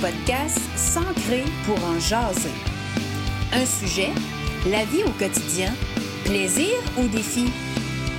podcast 0.00 0.58
S'ancrer 0.76 1.44
pour 1.66 1.76
en 1.84 1.98
jaser. 1.98 2.50
Un 3.52 3.66
sujet, 3.66 4.10
la 4.70 4.84
vie 4.84 5.02
au 5.04 5.10
quotidien, 5.10 5.72
plaisir 6.24 6.74
ou 6.98 7.08
défi? 7.08 7.46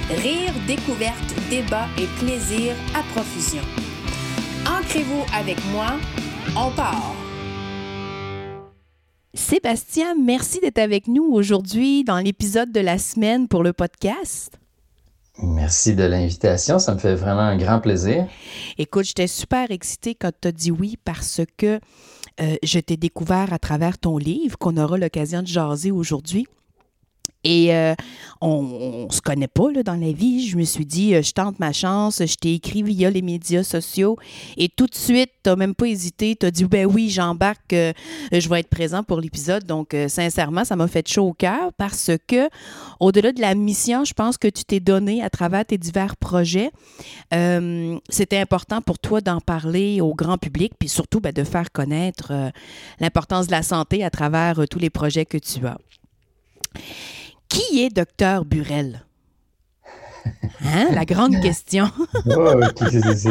Rire, 0.09 0.53
découverte, 0.67 1.33
débat 1.49 1.87
et 1.97 2.07
plaisir 2.23 2.73
à 2.95 3.03
profusion. 3.13 3.61
Ancrez-vous 4.65 5.23
avec 5.33 5.57
moi, 5.71 5.97
on 6.57 6.71
part! 6.71 7.15
Sébastien, 9.33 10.15
merci 10.15 10.59
d'être 10.59 10.79
avec 10.79 11.07
nous 11.07 11.23
aujourd'hui 11.23 12.03
dans 12.03 12.19
l'épisode 12.19 12.71
de 12.71 12.81
la 12.81 12.97
semaine 12.97 13.47
pour 13.47 13.63
le 13.63 13.73
podcast. 13.73 14.58
Merci 15.41 15.95
de 15.95 16.03
l'invitation, 16.03 16.79
ça 16.79 16.93
me 16.93 16.99
fait 16.99 17.15
vraiment 17.15 17.41
un 17.41 17.57
grand 17.57 17.79
plaisir. 17.79 18.27
Écoute, 18.77 19.05
j'étais 19.05 19.27
super 19.27 19.71
excitée 19.71 20.13
quand 20.15 20.31
tu 20.41 20.47
as 20.49 20.51
dit 20.51 20.71
oui 20.71 20.97
parce 21.03 21.41
que 21.57 21.79
euh, 22.41 22.55
je 22.63 22.79
t'ai 22.79 22.97
découvert 22.97 23.53
à 23.53 23.59
travers 23.59 23.97
ton 23.97 24.17
livre 24.17 24.57
qu'on 24.57 24.75
aura 24.77 24.97
l'occasion 24.97 25.41
de 25.41 25.47
jaser 25.47 25.91
aujourd'hui. 25.91 26.47
Et 27.45 27.73
euh, 27.73 27.95
on, 28.41 29.05
ne 29.07 29.13
se 29.13 29.21
connaît 29.21 29.47
pas 29.47 29.71
là, 29.71 29.81
dans 29.81 29.95
la 29.95 30.11
vie. 30.11 30.47
Je 30.47 30.57
me 30.57 30.63
suis 30.63 30.85
dit, 30.85 31.15
euh, 31.15 31.21
je 31.21 31.31
tente 31.31 31.57
ma 31.59 31.71
chance. 31.71 32.21
Je 32.25 32.35
t'ai 32.35 32.53
écrit 32.53 32.83
via 32.83 33.09
les 33.09 33.21
médias 33.21 33.63
sociaux. 33.63 34.17
Et 34.57 34.67
tout 34.67 34.87
de 34.87 34.95
suite, 34.95 35.31
tu 35.43 35.49
n'as 35.49 35.55
même 35.55 35.73
pas 35.73 35.85
hésité. 35.85 36.35
Tu 36.35 36.45
as 36.45 36.51
dit, 36.51 36.65
ben 36.65 36.85
oui, 36.85 37.09
j'embarque. 37.09 37.71
Euh, 37.71 37.93
je 38.31 38.49
vais 38.49 38.59
être 38.59 38.69
présent 38.69 39.03
pour 39.03 39.21
l'épisode. 39.21 39.63
Donc, 39.63 39.95
sincèrement, 40.07 40.65
ça 40.65 40.75
m'a 40.75 40.87
fait 40.87 41.07
chaud 41.07 41.27
au 41.27 41.33
cœur 41.33 41.71
parce 41.77 42.11
que, 42.27 42.49
au-delà 42.99 43.31
de 43.31 43.39
la 43.39 43.55
mission, 43.55 44.03
je 44.03 44.13
pense 44.13 44.37
que 44.37 44.49
tu 44.49 44.65
t'es 44.65 44.81
donné 44.81 45.23
à 45.23 45.29
travers 45.29 45.65
tes 45.65 45.77
divers 45.77 46.17
projets. 46.17 46.71
C'était 48.09 48.37
important 48.37 48.81
pour 48.81 48.99
toi 48.99 49.21
d'en 49.21 49.39
parler 49.39 50.01
au 50.01 50.13
grand 50.13 50.37
public, 50.37 50.73
puis 50.77 50.89
surtout 50.89 51.19
ben, 51.19 51.31
de 51.31 51.43
faire 51.43 51.71
connaître 51.71 52.33
l'importance 52.99 53.47
de 53.47 53.51
la 53.51 53.63
santé 53.63 54.03
à 54.03 54.09
travers 54.09 54.67
tous 54.69 54.79
les 54.79 54.89
projets 54.89 55.25
que 55.25 55.37
tu 55.37 55.65
as. 55.65 55.77
Qui 57.49 57.83
est 57.83 57.89
docteur 57.89 58.45
Burel? 58.45 59.03
Hein? 60.63 60.89
La 60.93 61.05
grande 61.05 61.39
question. 61.41 61.87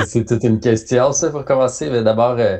c'est 0.06 0.24
toute 0.24 0.44
une 0.44 0.60
question, 0.60 1.12
ça, 1.12 1.30
pour 1.30 1.44
commencer. 1.44 1.88
D'abord, 2.02 2.36
euh, 2.38 2.58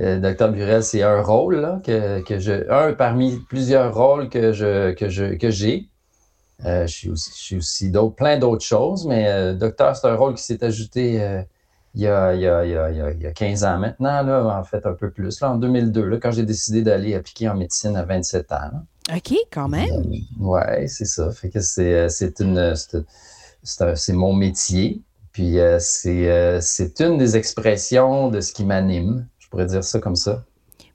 euh, 0.00 0.20
docteur 0.20 0.52
Burel, 0.52 0.82
c'est 0.82 1.02
un 1.02 1.22
rôle 1.22 1.80
que, 1.84 2.20
que, 2.20 2.38
je. 2.38 2.70
Un 2.70 2.92
parmi 2.92 3.38
plusieurs 3.48 3.94
rôles 3.94 4.28
que 4.28 4.52
je 4.52 4.92
que 4.92 5.08
je 5.08 5.34
que 5.34 5.50
j'ai. 5.50 5.88
Euh, 6.64 6.86
je 6.86 6.92
suis 6.92 7.10
aussi, 7.10 7.30
je 7.34 7.42
suis 7.42 7.56
aussi 7.56 7.92
plein 8.16 8.38
d'autres 8.38 8.64
choses, 8.64 9.06
mais 9.06 9.54
docteur, 9.54 9.96
c'est 9.96 10.08
un 10.08 10.16
rôle 10.16 10.34
qui 10.34 10.42
s'est 10.42 10.62
ajouté 10.64 11.44
il, 11.94 12.02
y 12.02 12.06
a, 12.06 12.34
il, 12.34 12.40
y 12.40 12.48
a, 12.48 12.64
il, 12.64 13.22
y 13.22 13.26
a, 13.26 13.32
15 13.32 13.64
ans 13.64 13.78
maintenant, 13.78 14.22
là, 14.22 14.58
en 14.58 14.64
fait 14.64 14.84
un 14.86 14.92
peu 14.92 15.10
plus, 15.10 15.40
là, 15.40 15.52
en 15.52 15.56
2002, 15.56 16.04
là, 16.04 16.18
quand 16.18 16.32
j'ai 16.32 16.42
décidé 16.44 16.82
d'aller 16.82 17.14
appliquer 17.14 17.48
en 17.48 17.56
médecine 17.56 17.96
à 17.96 18.04
27 18.04 18.52
ans. 18.52 18.70
OK, 19.14 19.34
quand 19.50 19.68
même. 19.68 19.90
Euh, 19.90 20.18
oui, 20.38 20.88
c'est 20.88 21.06
ça. 21.06 21.30
Fait 21.30 21.48
que 21.48 21.60
c'est, 21.60 21.94
euh, 21.94 22.08
c'est 22.08 22.40
une. 22.40 22.74
C'est, 23.62 24.12
mon 24.12 24.32
métier. 24.32 25.02
Puis 25.32 25.58
euh, 25.58 25.78
c'est, 25.80 26.60
c'est 26.60 27.00
une 27.00 27.18
des 27.18 27.36
expressions 27.36 28.28
de 28.28 28.40
ce 28.40 28.52
qui 28.52 28.64
m'anime. 28.64 29.26
Je 29.38 29.48
pourrais 29.48 29.66
dire 29.66 29.84
ça 29.84 29.98
comme 29.98 30.16
ça. 30.16 30.44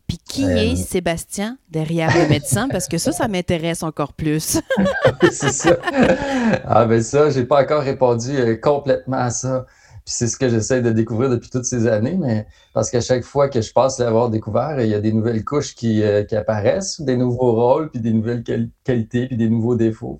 Puis 0.07 0.17
qui 0.17 0.43
est 0.43 0.75
Sébastien 0.75 1.57
derrière 1.69 2.15
le 2.15 2.27
médecin? 2.27 2.67
Parce 2.67 2.87
que 2.87 2.97
ça, 2.97 3.11
ça 3.11 3.27
m'intéresse 3.27 3.83
encore 3.83 4.13
plus. 4.13 4.59
c'est 5.31 5.51
ça. 5.51 5.77
Ah 6.65 6.85
ben 6.85 7.01
ça, 7.01 7.29
j'ai 7.29 7.45
pas 7.45 7.63
encore 7.63 7.83
répondu 7.83 8.59
complètement 8.61 9.17
à 9.17 9.29
ça. 9.29 9.65
C'est 10.05 10.27
ce 10.27 10.37
que 10.37 10.49
j'essaie 10.49 10.81
de 10.81 10.91
découvrir 10.91 11.29
depuis 11.29 11.49
toutes 11.49 11.63
ces 11.65 11.87
années, 11.87 12.17
mais 12.19 12.45
parce 12.73 12.91
qu'à 12.91 12.99
chaque 12.99 13.23
fois 13.23 13.47
que 13.47 13.61
je 13.61 13.71
passe 13.71 13.99
l'avoir 13.99 14.29
découvert, 14.29 14.81
il 14.81 14.89
y 14.89 14.93
a 14.93 14.99
des 14.99 15.13
nouvelles 15.13 15.45
couches 15.45 15.75
qui, 15.75 16.03
euh, 16.03 16.23
qui, 16.23 16.35
apparaissent, 16.35 16.99
des 16.99 17.15
nouveaux 17.15 17.53
rôles, 17.53 17.89
puis 17.89 18.01
des 18.01 18.11
nouvelles 18.11 18.43
qualités, 18.43 19.27
puis 19.27 19.37
des 19.37 19.49
nouveaux 19.49 19.75
défauts. 19.75 20.19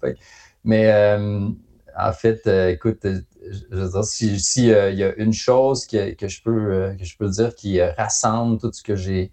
mais 0.63 0.89
euh, 0.91 1.49
en 1.97 2.13
fait, 2.13 2.47
euh, 2.47 2.69
écoute, 2.69 2.99
je 3.03 3.75
veux 3.75 3.89
dire, 3.89 4.03
si, 4.05 4.67
y 4.67 4.73
a 4.73 5.15
une 5.17 5.33
chose 5.33 5.85
que, 5.85 6.13
que, 6.13 6.27
je 6.29 6.41
peux, 6.41 6.95
que 6.97 7.03
je 7.03 7.17
peux 7.17 7.29
dire 7.29 7.53
qui 7.53 7.81
rassemble 7.81 8.59
tout 8.59 8.71
ce 8.71 8.83
que 8.83 8.95
j'ai, 8.95 9.31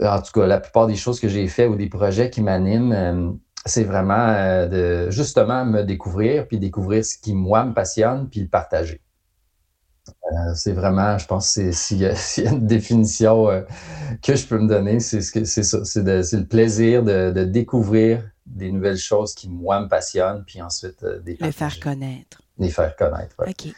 en 0.00 0.20
tout 0.20 0.32
cas, 0.32 0.46
la 0.46 0.60
plupart 0.60 0.86
des 0.86 0.96
choses 0.96 1.20
que 1.20 1.28
j'ai 1.28 1.48
fait 1.48 1.66
ou 1.66 1.76
des 1.76 1.88
projets 1.88 2.28
qui 2.30 2.42
m'animent, 2.42 3.38
c'est 3.64 3.84
vraiment 3.84 4.68
de 4.68 5.10
justement 5.10 5.64
me 5.64 5.82
découvrir, 5.82 6.46
puis 6.46 6.58
découvrir 6.58 7.04
ce 7.04 7.16
qui, 7.18 7.34
moi, 7.34 7.64
me 7.64 7.72
passionne, 7.72 8.28
puis 8.28 8.40
le 8.40 8.48
partager. 8.48 9.00
Euh, 10.32 10.54
c'est 10.54 10.72
vraiment, 10.72 11.18
je 11.18 11.26
pense, 11.26 11.58
s'il 11.72 11.98
y, 11.98 12.06
a 12.06 12.14
une 12.50 12.66
définition 12.66 13.48
euh, 13.48 13.62
que 14.22 14.34
je 14.34 14.46
peux 14.46 14.58
me 14.58 14.68
donner, 14.68 15.00
c'est 15.00 15.20
ça. 15.22 15.84
C'est 15.84 16.02
le 16.02 16.44
plaisir 16.44 17.02
de, 17.02 17.44
découvrir 17.44 18.22
des 18.46 18.70
nouvelles 18.70 18.98
choses 18.98 19.34
qui, 19.34 19.48
moi, 19.48 19.80
me 19.80 19.88
passionnent, 19.88 20.44
puis 20.46 20.62
ensuite 20.62 21.02
euh, 21.02 21.20
des 21.20 21.36
Les 21.40 21.52
faire 21.52 21.78
connaître. 21.80 22.42
Les 22.58 22.70
faire 22.70 22.94
connaître, 22.96 23.36
OK. 23.38 23.72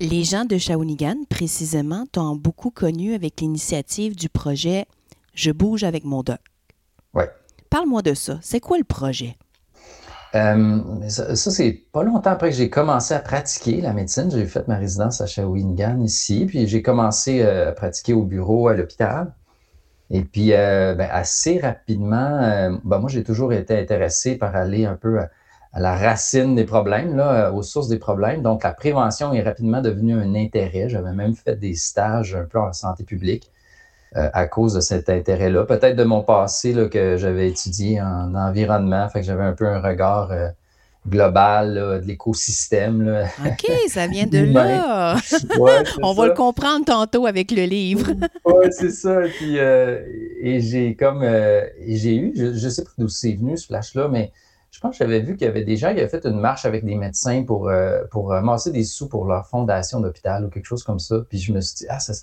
Les 0.00 0.22
gens 0.22 0.44
de 0.44 0.58
Shawinigan, 0.58 1.16
précisément, 1.28 2.06
t'ont 2.10 2.36
beaucoup 2.36 2.70
connu 2.70 3.14
avec 3.14 3.40
l'initiative 3.40 4.14
du 4.14 4.28
projet 4.28 4.86
Je 5.34 5.50
bouge 5.50 5.82
avec 5.82 6.04
mon 6.04 6.22
doc. 6.22 6.38
Oui. 7.14 7.24
Parle-moi 7.68 8.02
de 8.02 8.14
ça. 8.14 8.38
C'est 8.42 8.60
quoi 8.60 8.78
le 8.78 8.84
projet? 8.84 9.36
Euh, 10.34 11.08
ça, 11.08 11.50
c'est 11.50 11.84
pas 11.92 12.02
longtemps 12.02 12.30
après 12.30 12.50
que 12.50 12.56
j'ai 12.56 12.68
commencé 12.68 13.14
à 13.14 13.18
pratiquer 13.20 13.80
la 13.80 13.92
médecine. 13.92 14.30
J'ai 14.30 14.44
fait 14.46 14.68
ma 14.68 14.76
résidence 14.76 15.20
à 15.20 15.26
Shawinigan 15.26 16.00
ici, 16.00 16.44
puis 16.46 16.66
j'ai 16.66 16.82
commencé 16.82 17.42
euh, 17.42 17.70
à 17.70 17.72
pratiquer 17.72 18.12
au 18.12 18.24
bureau 18.24 18.68
à 18.68 18.74
l'hôpital. 18.74 19.32
Et 20.10 20.22
puis, 20.22 20.52
euh, 20.52 20.94
ben, 20.94 21.08
assez 21.10 21.58
rapidement, 21.58 22.78
ben, 22.84 22.98
moi, 22.98 23.08
j'ai 23.08 23.24
toujours 23.24 23.52
été 23.52 23.78
intéressé 23.78 24.36
par 24.36 24.56
aller 24.56 24.86
un 24.86 24.96
peu 24.96 25.20
à, 25.20 25.30
la 25.74 25.94
racine 25.96 26.54
des 26.54 26.64
problèmes, 26.64 27.22
aux 27.54 27.62
sources 27.62 27.88
des 27.88 27.98
problèmes. 27.98 28.42
Donc, 28.42 28.64
la 28.64 28.72
prévention 28.72 29.32
est 29.34 29.42
rapidement 29.42 29.82
devenue 29.82 30.14
un 30.14 30.34
intérêt. 30.34 30.88
J'avais 30.88 31.12
même 31.12 31.34
fait 31.34 31.56
des 31.56 31.74
stages 31.74 32.34
un 32.34 32.44
peu 32.44 32.58
en 32.58 32.72
santé 32.72 33.04
publique. 33.04 33.50
Euh, 34.16 34.30
à 34.32 34.46
cause 34.46 34.72
de 34.72 34.80
cet 34.80 35.10
intérêt-là. 35.10 35.64
Peut-être 35.64 35.94
de 35.94 36.04
mon 36.04 36.22
passé 36.22 36.72
là, 36.72 36.88
que 36.88 37.18
j'avais 37.18 37.46
étudié 37.46 38.00
en 38.00 38.34
environnement, 38.34 39.06
fait 39.10 39.20
que 39.20 39.26
j'avais 39.26 39.42
un 39.42 39.52
peu 39.52 39.66
un 39.66 39.82
regard 39.82 40.32
euh, 40.32 40.48
global 41.06 41.74
de 41.74 42.06
l'écosystème. 42.06 43.26
OK, 43.44 43.70
ça 43.88 44.06
vient 44.06 44.26
de 44.30 44.50
là. 44.50 45.14
On 46.02 46.14
va 46.14 46.26
le 46.26 46.32
comprendre 46.32 46.86
tantôt 46.86 47.26
avec 47.26 47.50
le 47.50 47.64
livre. 47.64 48.12
oui, 48.46 48.68
c'est 48.70 48.92
ça. 48.92 49.20
Puis, 49.36 49.58
euh, 49.58 50.00
et 50.40 50.60
j'ai 50.60 50.96
comme 50.96 51.22
j'ai 51.86 52.16
eu, 52.16 52.32
je 52.34 52.46
ne 52.46 52.70
sais 52.70 52.84
pas 52.84 52.90
d'où 52.96 53.08
c'est 53.08 53.34
venu 53.34 53.58
ce 53.58 53.66
flash-là, 53.66 54.08
mais 54.08 54.32
je 54.70 54.80
pense 54.80 54.96
que 54.96 55.04
j'avais 55.04 55.20
vu 55.20 55.36
qu'il 55.36 55.46
y 55.46 55.50
avait 55.50 55.64
des 55.64 55.76
gens 55.76 55.92
qui 55.92 56.00
avaient 56.00 56.08
fait 56.08 56.24
une 56.24 56.40
marche 56.40 56.64
avec 56.64 56.82
des 56.82 56.94
médecins 56.94 57.42
pour, 57.42 57.70
pour 58.10 58.30
ramasser 58.30 58.70
des 58.70 58.84
sous 58.84 59.06
pour 59.06 59.26
leur 59.26 59.46
fondation 59.46 60.00
d'hôpital 60.00 60.46
ou 60.46 60.48
quelque 60.48 60.66
chose 60.66 60.82
comme 60.82 60.98
ça. 60.98 61.16
Puis 61.28 61.38
je 61.40 61.52
me 61.52 61.60
suis 61.60 61.76
dit, 61.76 61.86
ah, 61.90 62.00
ça, 62.00 62.14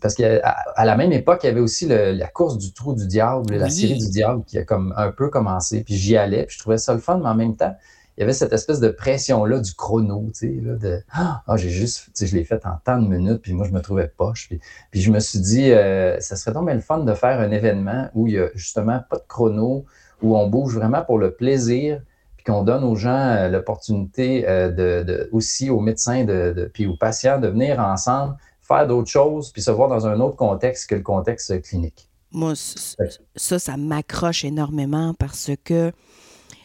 parce 0.00 0.14
qu'à 0.14 0.38
à 0.44 0.84
la 0.84 0.96
même 0.96 1.12
époque, 1.12 1.40
il 1.42 1.46
y 1.46 1.50
avait 1.50 1.60
aussi 1.60 1.86
la 1.86 2.26
course 2.28 2.56
du 2.58 2.72
trou 2.72 2.94
du 2.94 3.06
diable, 3.06 3.56
la 3.56 3.68
série 3.68 3.98
du 3.98 4.08
diable 4.08 4.44
qui 4.46 4.58
a 4.58 4.64
comme 4.64 4.94
un 4.96 5.10
peu 5.10 5.28
commencé. 5.28 5.82
Puis 5.82 5.94
j'y 5.94 6.16
allais, 6.16 6.44
puis 6.44 6.54
je 6.56 6.60
trouvais 6.60 6.78
ça 6.78 6.94
le 6.94 7.00
fun, 7.00 7.18
mais 7.18 7.28
en 7.28 7.34
même 7.34 7.56
temps, 7.56 7.76
il 8.16 8.20
y 8.20 8.22
avait 8.22 8.32
cette 8.32 8.52
espèce 8.52 8.80
de 8.80 8.88
pression-là 8.88 9.60
du 9.60 9.74
chrono, 9.74 10.30
tu 10.32 10.48
sais, 10.48 10.60
là, 10.62 10.74
de 10.76 11.02
ah, 11.12 11.42
j'ai 11.56 11.68
juste, 11.68 12.06
tu 12.06 12.10
sais, 12.14 12.26
je 12.26 12.34
l'ai 12.34 12.44
fait 12.44 12.64
en 12.64 12.78
tant 12.82 12.98
de 12.98 13.06
minutes, 13.06 13.42
puis 13.42 13.52
moi, 13.52 13.66
je 13.66 13.72
me 13.72 13.80
trouvais 13.80 14.08
poche. 14.08 14.48
Puis, 14.48 14.58
puis 14.90 15.02
je 15.02 15.10
me 15.10 15.20
suis 15.20 15.38
dit, 15.38 15.70
euh, 15.72 16.18
ça 16.20 16.34
serait 16.36 16.52
donc 16.52 16.66
bien 16.66 16.74
le 16.74 16.80
fun 16.80 16.98
de 16.98 17.12
faire 17.12 17.40
un 17.40 17.50
événement 17.50 18.08
où 18.14 18.26
il 18.26 18.34
y 18.34 18.38
a 18.38 18.48
justement 18.54 19.00
pas 19.10 19.16
de 19.16 19.24
chrono, 19.28 19.84
où 20.22 20.36
on 20.36 20.48
bouge 20.48 20.74
vraiment 20.74 21.02
pour 21.02 21.18
le 21.18 21.32
plaisir, 21.32 22.00
puis 22.36 22.44
qu'on 22.44 22.62
donne 22.62 22.84
aux 22.84 22.96
gens 22.96 23.10
euh, 23.10 23.48
l'opportunité 23.48 24.48
euh, 24.48 24.70
de, 24.70 25.02
de, 25.02 25.28
aussi 25.32 25.68
aux 25.68 25.80
médecins, 25.80 26.24
de, 26.24 26.54
de, 26.56 26.64
puis 26.72 26.86
aux 26.86 26.96
patients 26.96 27.38
de 27.38 27.48
venir 27.48 27.80
ensemble 27.80 28.36
faire 28.66 28.86
d'autres 28.86 29.10
choses, 29.10 29.50
puis 29.52 29.62
se 29.62 29.70
voir 29.70 29.88
dans 29.88 30.06
un 30.06 30.20
autre 30.20 30.36
contexte 30.36 30.88
que 30.88 30.94
le 30.94 31.02
contexte 31.02 31.62
clinique. 31.62 32.08
Moi, 32.32 32.54
ça, 32.54 33.58
ça 33.58 33.76
m'accroche 33.76 34.44
énormément 34.44 35.14
parce 35.14 35.50
que 35.64 35.92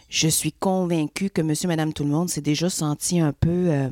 je 0.10 0.28
suis 0.28 0.52
convaincue 0.52 1.30
que 1.30 1.42
monsieur, 1.42 1.68
madame, 1.68 1.94
tout 1.94 2.04
le 2.04 2.10
monde 2.10 2.30
s'est 2.30 2.42
déjà 2.42 2.70
senti 2.70 3.20
un 3.20 3.34
peu... 3.34 3.70
Euh, 3.70 3.90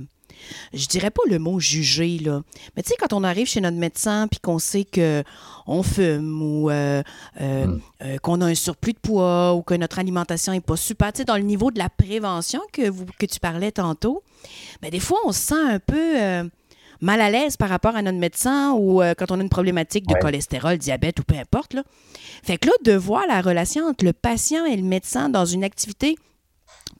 je 0.73 0.87
dirais 0.87 1.11
pas 1.11 1.21
le 1.29 1.37
mot 1.37 1.59
jugé, 1.59 2.17
là. 2.19 2.41
Mais 2.75 2.83
tu 2.83 2.89
sais, 2.89 2.95
quand 2.97 3.11
on 3.11 3.23
arrive 3.25 3.47
chez 3.47 3.59
notre 3.59 3.77
médecin 3.77 4.27
puis 4.29 4.39
qu'on 4.39 4.57
sait 4.57 4.85
que 4.85 5.23
on 5.67 5.83
fume 5.83 6.41
ou 6.41 6.69
euh, 6.69 7.03
euh, 7.41 7.65
hmm. 7.65 8.19
qu'on 8.21 8.39
a 8.39 8.45
un 8.45 8.55
surplus 8.55 8.93
de 8.93 8.99
poids 8.99 9.53
ou 9.53 9.61
que 9.63 9.73
notre 9.73 9.99
alimentation 9.99 10.53
n'est 10.53 10.61
pas 10.61 10.77
super, 10.77 11.11
tu 11.11 11.19
sais, 11.19 11.25
dans 11.25 11.35
le 11.35 11.43
niveau 11.43 11.71
de 11.71 11.79
la 11.79 11.89
prévention 11.89 12.61
que, 12.71 12.89
vous, 12.89 13.05
que 13.17 13.25
tu 13.25 13.39
parlais 13.39 13.71
tantôt, 13.71 14.23
mais 14.81 14.89
ben, 14.89 14.91
des 14.91 14.99
fois, 15.01 15.19
on 15.25 15.33
se 15.33 15.39
sent 15.39 15.61
un 15.61 15.79
peu 15.79 16.49
mal 17.01 17.21
à 17.21 17.29
l'aise 17.29 17.57
par 17.57 17.69
rapport 17.69 17.95
à 17.95 18.01
notre 18.01 18.17
médecin 18.17 18.73
ou 18.73 19.01
euh, 19.01 19.13
quand 19.17 19.31
on 19.31 19.39
a 19.39 19.43
une 19.43 19.49
problématique 19.49 20.07
de 20.07 20.15
cholestérol, 20.15 20.77
diabète 20.77 21.19
ou 21.19 21.23
peu 21.23 21.35
importe. 21.35 21.73
Là. 21.73 21.83
Fait 22.43 22.57
que 22.57 22.67
là, 22.67 22.73
de 22.83 22.93
voir 22.93 23.23
la 23.27 23.41
relation 23.41 23.85
entre 23.85 24.05
le 24.05 24.13
patient 24.13 24.65
et 24.65 24.75
le 24.75 24.83
médecin 24.83 25.29
dans 25.29 25.45
une 25.45 25.63
activité 25.63 26.15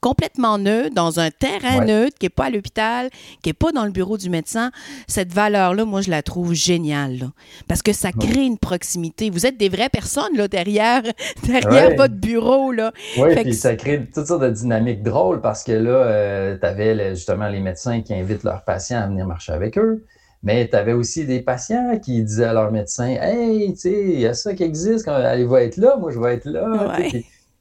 complètement 0.01 0.57
neutre, 0.57 0.93
dans 0.93 1.19
un 1.19 1.29
terrain 1.31 1.85
neutre, 1.85 2.17
qui 2.19 2.25
n'est 2.25 2.29
pas 2.29 2.45
à 2.45 2.49
l'hôpital, 2.49 3.09
qui 3.41 3.49
n'est 3.49 3.53
pas 3.53 3.71
dans 3.71 3.85
le 3.85 3.91
bureau 3.91 4.17
du 4.17 4.29
médecin, 4.29 4.71
cette 5.07 5.33
valeur-là, 5.33 5.85
moi, 5.85 6.01
je 6.01 6.09
la 6.09 6.21
trouve 6.21 6.53
géniale. 6.53 7.29
parce 7.67 7.81
que 7.81 7.93
ça 7.93 8.11
crée 8.11 8.45
une 8.45 8.57
proximité. 8.57 9.29
Vous 9.29 9.45
êtes 9.45 9.57
des 9.57 9.69
vraies 9.69 9.89
personnes 9.89 10.35
là, 10.35 10.47
derrière, 10.47 11.03
derrière 11.45 11.95
votre 11.95 12.15
bureau. 12.15 12.71
Oui, 13.17 13.35
puis 13.43 13.53
ça 13.53 13.75
crée 13.75 14.05
toutes 14.13 14.27
sortes 14.27 14.43
de 14.43 14.49
dynamiques 14.49 15.03
drôles 15.03 15.41
parce 15.41 15.63
que 15.63 15.71
là, 15.71 15.91
euh, 15.91 16.57
tu 16.59 16.65
avais 16.65 17.15
justement 17.15 17.47
les 17.47 17.59
médecins 17.59 18.01
qui 18.01 18.13
invitent 18.13 18.43
leurs 18.43 18.63
patients 18.63 19.01
à 19.01 19.07
venir 19.07 19.25
marcher 19.25 19.53
avec 19.53 19.77
eux. 19.77 20.03
Mais 20.41 20.69
tu 20.69 20.75
avais 20.75 20.93
aussi 20.93 21.25
des 21.25 21.41
patients 21.41 21.99
qui 21.99 22.23
disaient 22.23 22.45
à 22.45 22.53
leur 22.53 22.71
médecin 22.71 23.07
Hey, 23.07 23.73
tu 23.73 23.79
sais, 23.79 24.03
il 24.05 24.19
y 24.21 24.27
a 24.27 24.33
ça 24.33 24.53
qui 24.53 24.63
existe, 24.63 25.07
allez-vous 25.07 25.57
être 25.57 25.77
là, 25.77 25.97
moi 25.97 26.11
je 26.11 26.19
vais 26.19 26.35
être 26.35 26.45
là. 26.45 26.97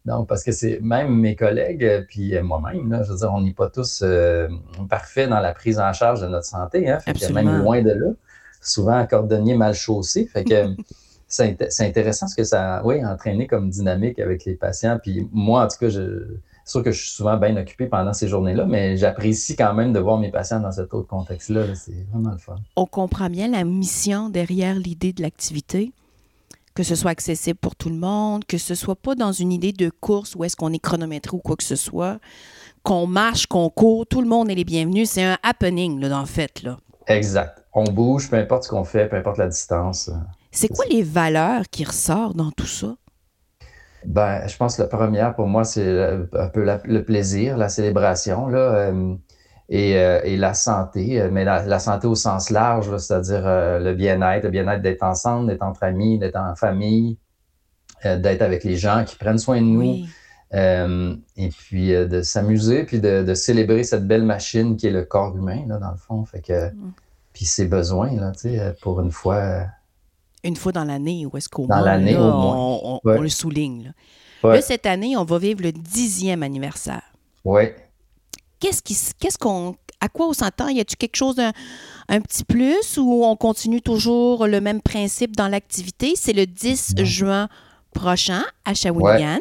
Donc, 0.08 0.26
parce 0.26 0.42
que 0.42 0.52
c'est 0.52 0.80
même 0.80 1.14
mes 1.14 1.36
collègues, 1.36 1.84
euh, 1.84 2.02
puis 2.08 2.34
euh, 2.34 2.42
moi-même, 2.42 3.02
je 3.04 3.12
veux 3.12 3.18
dire, 3.18 3.30
on 3.32 3.42
n'est 3.42 3.52
pas 3.52 3.68
tous 3.68 4.00
euh, 4.02 4.48
parfaits 4.88 5.28
dans 5.28 5.40
la 5.40 5.52
prise 5.52 5.78
en 5.78 5.92
charge 5.92 6.22
de 6.22 6.26
notre 6.26 6.46
santé. 6.46 6.88
Hein, 6.88 6.98
fait 6.98 7.12
que 7.12 7.30
même 7.30 7.58
loin 7.58 7.82
de 7.82 7.90
là. 7.90 8.06
Souvent, 8.62 9.06
cordonnier 9.06 9.54
mal 9.54 9.74
chaussé. 9.74 10.26
Fait 10.26 10.44
que 10.44 10.74
c'est 11.28 11.58
intéressant 11.80 12.26
ce 12.26 12.34
que 12.34 12.42
ça 12.42 12.76
a 12.76 12.84
oui, 12.84 13.04
entraîné 13.04 13.46
comme 13.46 13.68
dynamique 13.68 14.18
avec 14.18 14.46
les 14.46 14.54
patients. 14.54 14.98
Puis 15.00 15.28
moi, 15.30 15.64
en 15.64 15.68
tout 15.68 15.76
cas, 15.78 15.90
je, 15.90 16.38
c'est 16.64 16.72
sûr 16.72 16.82
que 16.82 16.90
je 16.90 17.02
suis 17.02 17.12
souvent 17.12 17.36
bien 17.36 17.54
occupé 17.58 17.86
pendant 17.86 18.14
ces 18.14 18.28
journées-là, 18.28 18.64
mais 18.64 18.96
j'apprécie 18.96 19.56
quand 19.56 19.74
même 19.74 19.92
de 19.92 20.00
voir 20.00 20.18
mes 20.18 20.30
patients 20.30 20.60
dans 20.60 20.72
cet 20.72 20.94
autre 20.94 21.08
contexte-là. 21.08 21.74
C'est 21.74 22.06
vraiment 22.10 22.32
le 22.32 22.38
fun. 22.38 22.56
On 22.76 22.86
comprend 22.86 23.28
bien 23.28 23.48
la 23.48 23.64
mission 23.64 24.30
derrière 24.30 24.74
l'idée 24.74 25.12
de 25.12 25.20
l'activité 25.20 25.92
que 26.78 26.84
ce 26.84 26.94
soit 26.94 27.10
accessible 27.10 27.58
pour 27.58 27.74
tout 27.74 27.88
le 27.88 27.96
monde, 27.96 28.44
que 28.44 28.56
ce 28.56 28.76
soit 28.76 28.94
pas 28.94 29.16
dans 29.16 29.32
une 29.32 29.50
idée 29.50 29.72
de 29.72 29.90
course 29.90 30.36
où 30.36 30.44
est-ce 30.44 30.54
qu'on 30.54 30.72
est 30.72 30.78
chronométré 30.78 31.36
ou 31.36 31.40
quoi 31.40 31.56
que 31.56 31.64
ce 31.64 31.74
soit, 31.74 32.20
qu'on 32.84 33.08
marche, 33.08 33.48
qu'on 33.48 33.68
court, 33.68 34.06
tout 34.06 34.22
le 34.22 34.28
monde 34.28 34.48
est 34.48 34.54
les 34.54 34.62
bienvenus. 34.62 35.10
C'est 35.10 35.24
un 35.24 35.38
happening, 35.42 35.98
là, 35.98 36.16
en 36.16 36.24
fait. 36.24 36.62
Là. 36.62 36.78
Exact. 37.08 37.64
On 37.72 37.82
bouge, 37.82 38.30
peu 38.30 38.36
importe 38.36 38.62
ce 38.62 38.68
qu'on 38.68 38.84
fait, 38.84 39.08
peu 39.08 39.16
importe 39.16 39.38
la 39.38 39.48
distance. 39.48 40.08
C'est 40.52 40.68
quoi 40.68 40.84
les 40.88 41.02
valeurs 41.02 41.64
qui 41.68 41.82
ressortent 41.82 42.36
dans 42.36 42.52
tout 42.52 42.68
ça? 42.68 42.94
Ben, 44.04 44.46
je 44.46 44.56
pense 44.56 44.76
que 44.76 44.82
la 44.82 44.88
première, 44.88 45.34
pour 45.34 45.48
moi, 45.48 45.64
c'est 45.64 46.28
un 46.32 46.46
peu 46.46 46.64
le 46.84 47.04
plaisir, 47.04 47.56
la 47.56 47.68
célébration. 47.68 48.46
Là. 48.46 48.58
Euh, 48.58 49.16
euh, 49.70 50.20
et, 50.24 50.36
la 50.38 50.54
santé, 50.54 51.20
euh, 51.20 51.28
mais 51.30 51.44
la, 51.44 51.78
santé 51.78 52.06
au 52.06 52.14
sens 52.14 52.48
large, 52.48 52.96
c'est-à-dire 52.96 53.46
euh, 53.46 53.78
le 53.78 53.92
bien-être, 53.92 54.44
le 54.44 54.50
bien-être 54.50 54.80
d'être 54.80 55.02
ensemble, 55.02 55.48
d'être 55.48 55.62
entre 55.62 55.82
amis, 55.82 56.18
d'être 56.18 56.36
en 56.36 56.54
famille, 56.54 57.18
d'être 58.04 58.42
avec 58.42 58.62
les 58.64 58.76
gens 58.76 59.04
qui 59.04 59.16
prennent 59.16 59.38
soin 59.38 59.60
de 59.60 59.66
nous, 59.66 60.06
et 60.52 61.48
puis 61.48 61.88
de 61.88 62.22
s'amuser, 62.22 62.84
puis 62.84 63.00
de, 63.00 63.34
célébrer 63.34 63.82
cette 63.82 64.06
belle 64.06 64.22
machine 64.22 64.76
qui 64.76 64.86
est 64.86 64.92
le 64.92 65.04
corps 65.04 65.36
humain, 65.36 65.64
là, 65.66 65.78
dans 65.78 65.90
le 65.90 65.96
fond. 65.96 66.24
Fait 66.24 66.40
que, 66.40 66.68
mm. 66.68 66.92
Puis 67.32 67.44
ses 67.44 67.66
besoins, 67.66 68.12
là, 68.12 68.32
pour 68.80 69.00
une 69.00 69.10
fois. 69.10 69.64
Une 70.44 70.56
fois 70.56 70.72
dans 70.72 70.84
l'année, 70.84 71.26
ou 71.26 71.36
est-ce 71.36 71.48
qu'au 71.48 71.66
moins, 71.66 72.00
on, 72.16 73.00
on, 73.04 73.20
le 73.20 73.28
souligne. 73.28 73.92
Là. 74.42 74.60
cette 74.62 74.86
année, 74.86 75.16
on 75.16 75.24
va 75.24 75.38
vivre 75.38 75.62
le 75.62 75.72
dixième 75.72 76.42
anniversaire. 76.42 77.02
Oui 77.44 77.64
qu'est-ce 78.60 78.82
qui, 78.82 78.96
qu'est-ce 79.18 79.38
qu'on, 79.38 79.76
à 80.00 80.08
quoi 80.08 80.28
on 80.28 80.32
s'entend? 80.32 80.68
Y 80.68 80.80
a-t-il 80.80 80.96
quelque 80.96 81.16
chose 81.16 81.36
d'un 81.36 81.52
un 82.08 82.20
petit 82.20 82.44
plus 82.44 82.96
ou 82.96 83.24
on 83.24 83.36
continue 83.36 83.82
toujours 83.82 84.46
le 84.46 84.60
même 84.60 84.80
principe 84.80 85.36
dans 85.36 85.48
l'activité? 85.48 86.14
C'est 86.16 86.32
le 86.32 86.46
10 86.46 86.94
juin 86.98 87.48
prochain 87.92 88.42
à 88.64 88.74
Shawinigan. 88.74 89.38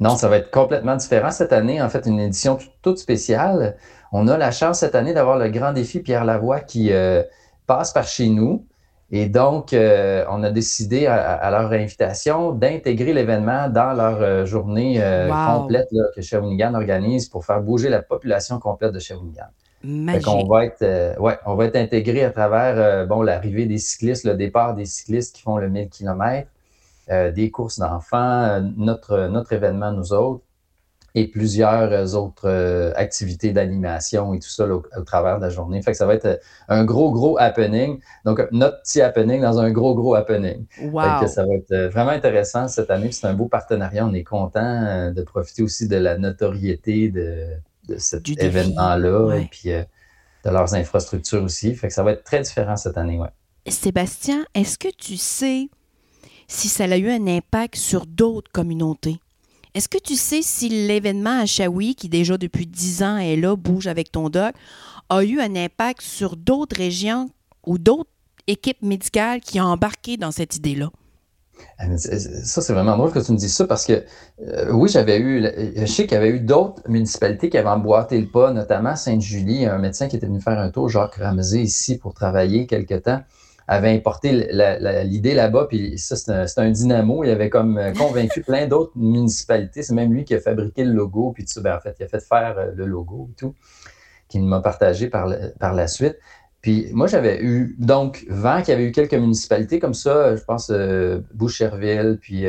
Non, 0.00 0.16
ça 0.16 0.28
va 0.28 0.38
être 0.38 0.50
complètement 0.50 0.96
différent 0.96 1.30
cette 1.30 1.52
année. 1.52 1.82
En 1.82 1.88
fait, 1.88 2.06
une 2.06 2.20
édition 2.20 2.58
toute 2.82 2.98
spéciale. 2.98 3.76
On 4.12 4.28
a 4.28 4.36
la 4.38 4.50
chance 4.50 4.80
cette 4.80 4.94
année 4.94 5.14
d'avoir 5.14 5.38
le 5.38 5.48
grand 5.50 5.72
défi 5.72 6.00
Pierre 6.00 6.24
Lavoie 6.24 6.60
qui 6.60 6.92
euh, 6.92 7.22
passe 7.66 7.92
par 7.92 8.06
chez 8.06 8.28
nous. 8.28 8.66
Et 9.14 9.26
donc, 9.26 9.74
euh, 9.74 10.24
on 10.30 10.42
a 10.42 10.50
décidé 10.50 11.06
à, 11.06 11.50
leur 11.50 11.70
invitation 11.70 12.52
d'intégrer 12.52 13.12
l'événement 13.12 13.68
dans 13.68 13.92
leur 13.92 14.22
euh, 14.22 14.46
journée 14.46 15.02
euh, 15.02 15.28
complète 15.28 15.90
que 16.16 16.22
Shawinigan 16.22 16.72
organise 16.74 17.28
pour 17.28 17.44
faire 17.44 17.60
bouger 17.60 17.90
la 17.90 18.00
population 18.00 18.58
complète 18.58 18.92
de 18.92 18.98
Shawinigan. 18.98 19.48
On 20.26 20.46
va 20.46 20.64
être, 20.64 21.20
ouais, 21.20 21.38
on 21.44 21.56
va 21.56 21.66
être 21.66 21.76
intégré 21.76 22.24
à 22.24 22.30
travers 22.30 23.06
bon 23.06 23.20
l'arrivée 23.20 23.66
des 23.66 23.78
cyclistes, 23.78 24.24
le 24.24 24.34
départ 24.34 24.74
des 24.74 24.86
cyclistes 24.86 25.36
qui 25.36 25.42
font 25.42 25.58
le 25.58 25.68
1000 25.68 25.90
km, 25.90 26.48
des 27.10 27.50
courses 27.50 27.80
d'enfants, 27.80 28.62
notre, 28.76 29.26
notre 29.26 29.52
événement 29.52 29.90
nous 29.90 30.12
autres 30.14 30.44
et 31.14 31.28
plusieurs 31.28 31.92
euh, 31.92 32.06
autres 32.14 32.48
euh, 32.48 32.92
activités 32.96 33.52
d'animation 33.52 34.32
et 34.32 34.38
tout 34.38 34.48
ça 34.48 34.66
au, 34.66 34.82
travers 35.04 35.36
de 35.36 35.42
la 35.42 35.50
journée. 35.50 35.82
Fait 35.82 35.92
que 35.92 35.96
ça 35.96 36.06
va 36.06 36.14
être 36.14 36.26
euh, 36.26 36.36
un 36.68 36.84
gros, 36.84 37.12
gros 37.12 37.38
happening. 37.38 38.00
Donc, 38.24 38.42
notre 38.50 38.80
petit 38.82 39.00
happening 39.02 39.42
dans 39.42 39.58
un 39.58 39.70
gros, 39.70 39.94
gros 39.94 40.14
happening. 40.14 40.66
Wow. 40.80 41.20
que 41.20 41.26
ça 41.26 41.44
va 41.44 41.54
être 41.54 41.74
vraiment 41.92 42.10
intéressant 42.10 42.68
cette 42.68 42.90
année. 42.90 43.12
C'est 43.12 43.26
un 43.26 43.34
beau 43.34 43.46
partenariat. 43.46 44.06
On 44.06 44.14
est 44.14 44.24
content 44.24 45.12
de 45.12 45.22
profiter 45.22 45.62
aussi 45.62 45.86
de 45.86 45.96
la 45.96 46.16
notoriété 46.16 47.10
de, 47.10 47.46
de 47.88 47.98
cet 47.98 48.28
événement-là 48.28 49.36
et 49.36 49.48
puis 49.50 49.70
de 49.70 50.50
leurs 50.50 50.74
infrastructures 50.74 51.42
aussi. 51.42 51.74
Fait 51.74 51.88
que 51.88 51.94
ça 51.94 52.02
va 52.02 52.12
être 52.12 52.24
très 52.24 52.40
différent 52.40 52.76
cette 52.76 52.96
année, 52.96 53.18
ouais. 53.18 53.28
Sébastien, 53.68 54.44
est-ce 54.54 54.76
que 54.76 54.88
tu 54.88 55.16
sais 55.16 55.68
si 56.48 56.68
ça 56.68 56.84
a 56.84 56.96
eu 56.96 57.10
un 57.10 57.26
impact 57.28 57.76
sur 57.76 58.06
d'autres 58.06 58.50
communautés? 58.50 59.20
Est-ce 59.74 59.88
que 59.88 59.98
tu 59.98 60.16
sais 60.16 60.42
si 60.42 60.68
l'événement 60.68 61.40
à 61.40 61.46
Shawi, 61.46 61.94
qui 61.94 62.08
déjà 62.08 62.36
depuis 62.36 62.66
10 62.66 63.02
ans 63.02 63.16
est 63.16 63.36
là, 63.36 63.56
bouge 63.56 63.86
avec 63.86 64.12
ton 64.12 64.28
doc, 64.28 64.54
a 65.08 65.24
eu 65.24 65.40
un 65.40 65.56
impact 65.56 66.02
sur 66.02 66.36
d'autres 66.36 66.76
régions 66.76 67.30
ou 67.66 67.78
d'autres 67.78 68.10
équipes 68.46 68.82
médicales 68.82 69.40
qui 69.40 69.60
ont 69.60 69.66
embarqué 69.66 70.16
dans 70.16 70.30
cette 70.30 70.56
idée-là? 70.56 70.90
Euh, 71.80 71.96
ça, 71.96 72.60
c'est 72.60 72.72
vraiment 72.72 72.96
drôle 72.96 73.12
que 73.12 73.18
tu 73.18 73.32
me 73.32 73.36
dises 73.36 73.54
ça 73.54 73.66
parce 73.66 73.86
que 73.86 74.04
euh, 74.46 74.72
oui, 74.72 74.88
j'avais 74.88 75.18
eu, 75.18 75.46
je 75.76 75.86
sais 75.86 76.04
qu'il 76.06 76.14
y 76.14 76.20
avait 76.20 76.30
eu 76.30 76.40
d'autres 76.40 76.82
municipalités 76.88 77.48
qui 77.50 77.56
avaient 77.56 77.68
emboîté 77.68 78.20
le 78.20 78.26
pas, 78.26 78.52
notamment 78.52 78.96
Sainte-Julie, 78.96 79.66
un 79.66 79.78
médecin 79.78 80.08
qui 80.08 80.16
était 80.16 80.26
venu 80.26 80.40
faire 80.40 80.58
un 80.58 80.70
tour, 80.70 80.88
Jacques 80.88 81.16
Ramsey, 81.16 81.62
ici 81.62 81.98
pour 81.98 82.14
travailler 82.14 82.66
quelque 82.66 82.94
temps 82.94 83.22
avait 83.68 83.90
importé 83.90 84.48
l'idée 85.04 85.34
là-bas, 85.34 85.66
puis 85.68 85.98
ça, 85.98 86.16
c'est 86.16 86.58
un, 86.58 86.70
dynamo. 86.70 87.24
Il 87.24 87.30
avait 87.30 87.50
comme 87.50 87.78
euh, 87.78 87.92
convaincu 87.92 88.40
plein 88.46 88.66
d'autres 88.66 88.92
municipalités. 88.96 89.82
C'est 89.82 89.94
même 89.94 90.12
lui 90.12 90.24
qui 90.24 90.34
a 90.34 90.40
fabriqué 90.40 90.84
le 90.84 90.92
logo, 90.92 91.32
puis 91.32 91.44
tout 91.44 91.52
ça. 91.52 91.60
Ben, 91.60 91.76
en 91.76 91.80
fait, 91.80 91.96
il 92.00 92.04
a 92.04 92.08
fait 92.08 92.20
faire 92.20 92.56
euh, 92.58 92.72
le 92.74 92.86
logo 92.86 93.28
et 93.30 93.34
tout, 93.34 93.54
qu'il 94.28 94.44
m'a 94.44 94.60
partagé 94.60 95.08
par, 95.08 95.32
par 95.58 95.74
la 95.74 95.86
suite. 95.86 96.18
Puis 96.60 96.88
moi, 96.92 97.06
j'avais 97.06 97.42
eu 97.42 97.74
donc 97.78 98.24
vent 98.28 98.60
qu'il 98.60 98.70
y 98.70 98.76
avait 98.76 98.86
eu 98.86 98.92
quelques 98.92 99.14
municipalités 99.14 99.80
comme 99.80 99.94
ça, 99.94 100.36
je 100.36 100.44
pense 100.44 100.70
euh, 100.70 101.20
Boucherville, 101.34 102.18
puis 102.20 102.44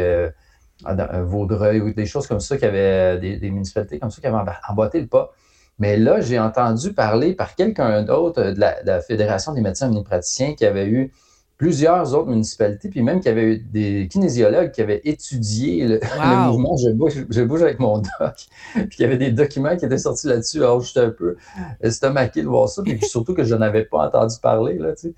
Vaudreuil, 0.86 1.82
ou 1.82 1.94
des 1.94 2.06
choses 2.06 2.28
comme 2.28 2.40
ça, 2.40 2.58
qui 2.58 2.66
avaient 2.66 3.18
des, 3.20 3.38
des, 3.38 3.50
municipalités 3.50 3.98
comme 3.98 4.12
ça 4.12 4.22
qui 4.22 4.28
avaient 4.28 4.52
emboîté 4.70 5.02
le 5.02 5.08
pas. 5.08 5.34
Mais 5.80 5.98
là, 5.98 6.22
j'ai 6.22 6.40
entendu 6.40 6.94
parler 6.94 7.34
par 7.34 7.56
quelqu'un 7.56 8.04
d'autre 8.04 8.52
de, 8.52 8.60
la, 8.60 9.02
Fédération 9.02 9.54
des 9.54 9.62
médecins 9.62 9.88
omnipraticiens 9.88 10.54
qui 10.54 10.66
avait 10.66 10.88
eu 10.88 11.12
plusieurs 11.58 12.14
autres 12.14 12.30
municipalités, 12.30 12.90
puis 12.90 13.02
même 13.02 13.22
qui 13.22 13.30
avait 13.30 13.44
eu 13.44 13.58
des 13.60 14.08
kinésiologues 14.12 14.72
qui 14.72 14.82
avaient 14.82 15.02
étudié 15.06 15.88
le, 15.88 16.00
mouvement 16.48 16.76
je 16.78 17.42
bouge, 17.42 17.62
avec 17.62 17.80
mon 17.80 18.00
doc, 18.00 18.10
puis 18.74 18.98
il 19.00 19.02
y 19.02 19.06
avait 19.06 19.18
des 19.18 19.32
documents 19.32 19.76
qui 19.78 19.86
étaient 19.86 19.98
sortis 19.98 20.28
là-dessus. 20.28 20.58
Alors, 20.58 20.82
j'étais 20.82 21.00
un 21.00 21.10
peu 21.12 21.38
estomaqué 21.82 22.42
de 22.42 22.48
voir 22.48 22.70
ça, 22.70 22.82
puis 22.84 23.00
surtout 23.04 23.34
que 23.34 23.44
je 23.44 23.56
n'avais 23.56 23.86
pas 23.86 24.08
entendu 24.08 24.36
parler. 24.42 24.78
Là, 24.78 24.94
tu 24.94 25.10
sais. 25.10 25.14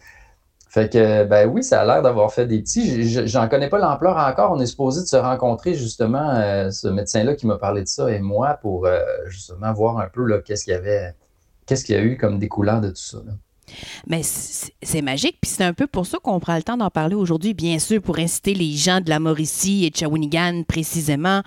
Fait 0.75 0.91
que, 0.91 1.23
ben 1.23 1.47
oui, 1.47 1.63
ça 1.63 1.79
a 1.79 1.85
l'air 1.85 2.01
d'avoir 2.01 2.33
fait 2.33 2.47
des 2.47 2.59
petits. 2.59 3.25
J'en 3.29 3.47
connais 3.47 3.69
pas 3.69 3.79
l'ampleur 3.79 4.17
encore. 4.17 4.51
On 4.51 4.59
est 4.59 4.65
supposé 4.65 5.03
de 5.03 5.07
se 5.07 5.15
rencontrer, 5.15 5.73
justement, 5.73 6.31
euh, 6.31 6.69
ce 6.69 6.89
médecin-là 6.89 7.35
qui 7.35 7.47
m'a 7.47 7.57
parlé 7.57 7.81
de 7.81 7.87
ça 7.87 8.11
et 8.11 8.19
moi 8.19 8.55
pour 8.61 8.85
euh, 8.85 8.99
justement 9.27 9.71
voir 9.71 9.99
un 9.99 10.09
peu 10.09 10.41
qu'est-ce 10.41 10.65
qu'il 10.65 10.73
y 10.73 10.75
avait, 10.75 11.15
qu'est-ce 11.65 11.85
qu'il 11.85 11.95
y 11.95 11.97
a 11.97 12.01
eu 12.01 12.17
comme 12.17 12.39
découlant 12.39 12.81
de 12.81 12.89
tout 12.89 12.95
ça. 12.97 13.19
Mais 14.07 14.21
c'est 14.23 15.01
magique, 15.01 15.37
puis 15.41 15.51
c'est 15.51 15.63
un 15.63 15.73
peu 15.73 15.87
pour 15.87 16.05
ça 16.05 16.17
qu'on 16.19 16.39
prend 16.39 16.55
le 16.55 16.63
temps 16.63 16.77
d'en 16.77 16.89
parler 16.89 17.15
aujourd'hui, 17.15 17.53
bien 17.53 17.79
sûr, 17.79 18.01
pour 18.01 18.19
inciter 18.19 18.53
les 18.53 18.71
gens 18.71 19.01
de 19.01 19.09
la 19.09 19.19
Mauricie 19.19 19.85
et 19.85 19.89
de 19.89 19.97
Shawinigan 19.97 20.63
précisément 20.67 21.41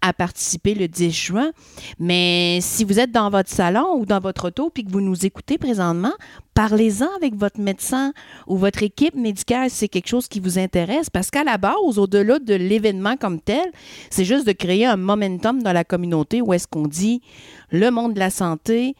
à 0.00 0.12
participer 0.12 0.74
le 0.74 0.88
10 0.88 1.10
juin. 1.10 1.50
Mais 1.98 2.58
si 2.60 2.84
vous 2.84 2.98
êtes 2.98 3.12
dans 3.12 3.30
votre 3.30 3.50
salon 3.50 3.96
ou 3.96 4.06
dans 4.06 4.20
votre 4.20 4.48
auto 4.48 4.70
puis 4.70 4.84
que 4.84 4.90
vous 4.90 5.00
nous 5.00 5.24
écoutez 5.24 5.58
présentement, 5.58 6.12
parlez-en 6.54 7.08
avec 7.16 7.34
votre 7.34 7.60
médecin 7.60 8.12
ou 8.46 8.56
votre 8.56 8.82
équipe 8.82 9.14
médicale 9.14 9.70
si 9.70 9.76
c'est 9.76 9.88
quelque 9.88 10.08
chose 10.08 10.28
qui 10.28 10.40
vous 10.40 10.58
intéresse, 10.58 11.10
parce 11.10 11.30
qu'à 11.30 11.44
la 11.44 11.58
base, 11.58 11.98
au-delà 11.98 12.38
de 12.38 12.54
l'événement 12.54 13.16
comme 13.16 13.40
tel, 13.40 13.70
c'est 14.10 14.24
juste 14.24 14.46
de 14.46 14.52
créer 14.52 14.86
un 14.86 14.96
momentum 14.96 15.62
dans 15.62 15.72
la 15.72 15.84
communauté 15.84 16.42
où 16.42 16.52
est-ce 16.52 16.66
qu'on 16.66 16.86
dit 16.86 17.22
le 17.70 17.90
monde 17.90 18.14
de 18.14 18.18
la 18.18 18.30
santé 18.30 18.94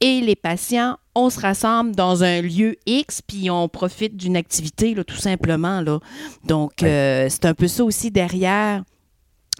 et 0.00 0.20
les 0.20 0.36
patients 0.36 0.96
on 1.16 1.30
se 1.30 1.40
rassemble 1.40 1.96
dans 1.96 2.22
un 2.22 2.42
lieu 2.42 2.76
X, 2.84 3.22
puis 3.22 3.50
on 3.50 3.68
profite 3.68 4.16
d'une 4.16 4.36
activité, 4.36 4.94
là, 4.94 5.02
tout 5.02 5.16
simplement. 5.16 5.80
Là. 5.80 5.98
Donc, 6.44 6.82
euh, 6.82 7.28
c'est 7.30 7.46
un 7.46 7.54
peu 7.54 7.68
ça 7.68 7.84
aussi 7.84 8.10
derrière 8.10 8.84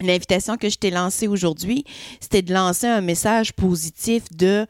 l'invitation 0.02 0.58
que 0.58 0.68
je 0.68 0.76
t'ai 0.76 0.90
lancée 0.90 1.26
aujourd'hui, 1.26 1.84
c'était 2.20 2.42
de 2.42 2.52
lancer 2.52 2.86
un 2.86 3.00
message 3.00 3.54
positif 3.54 4.24
de 4.36 4.66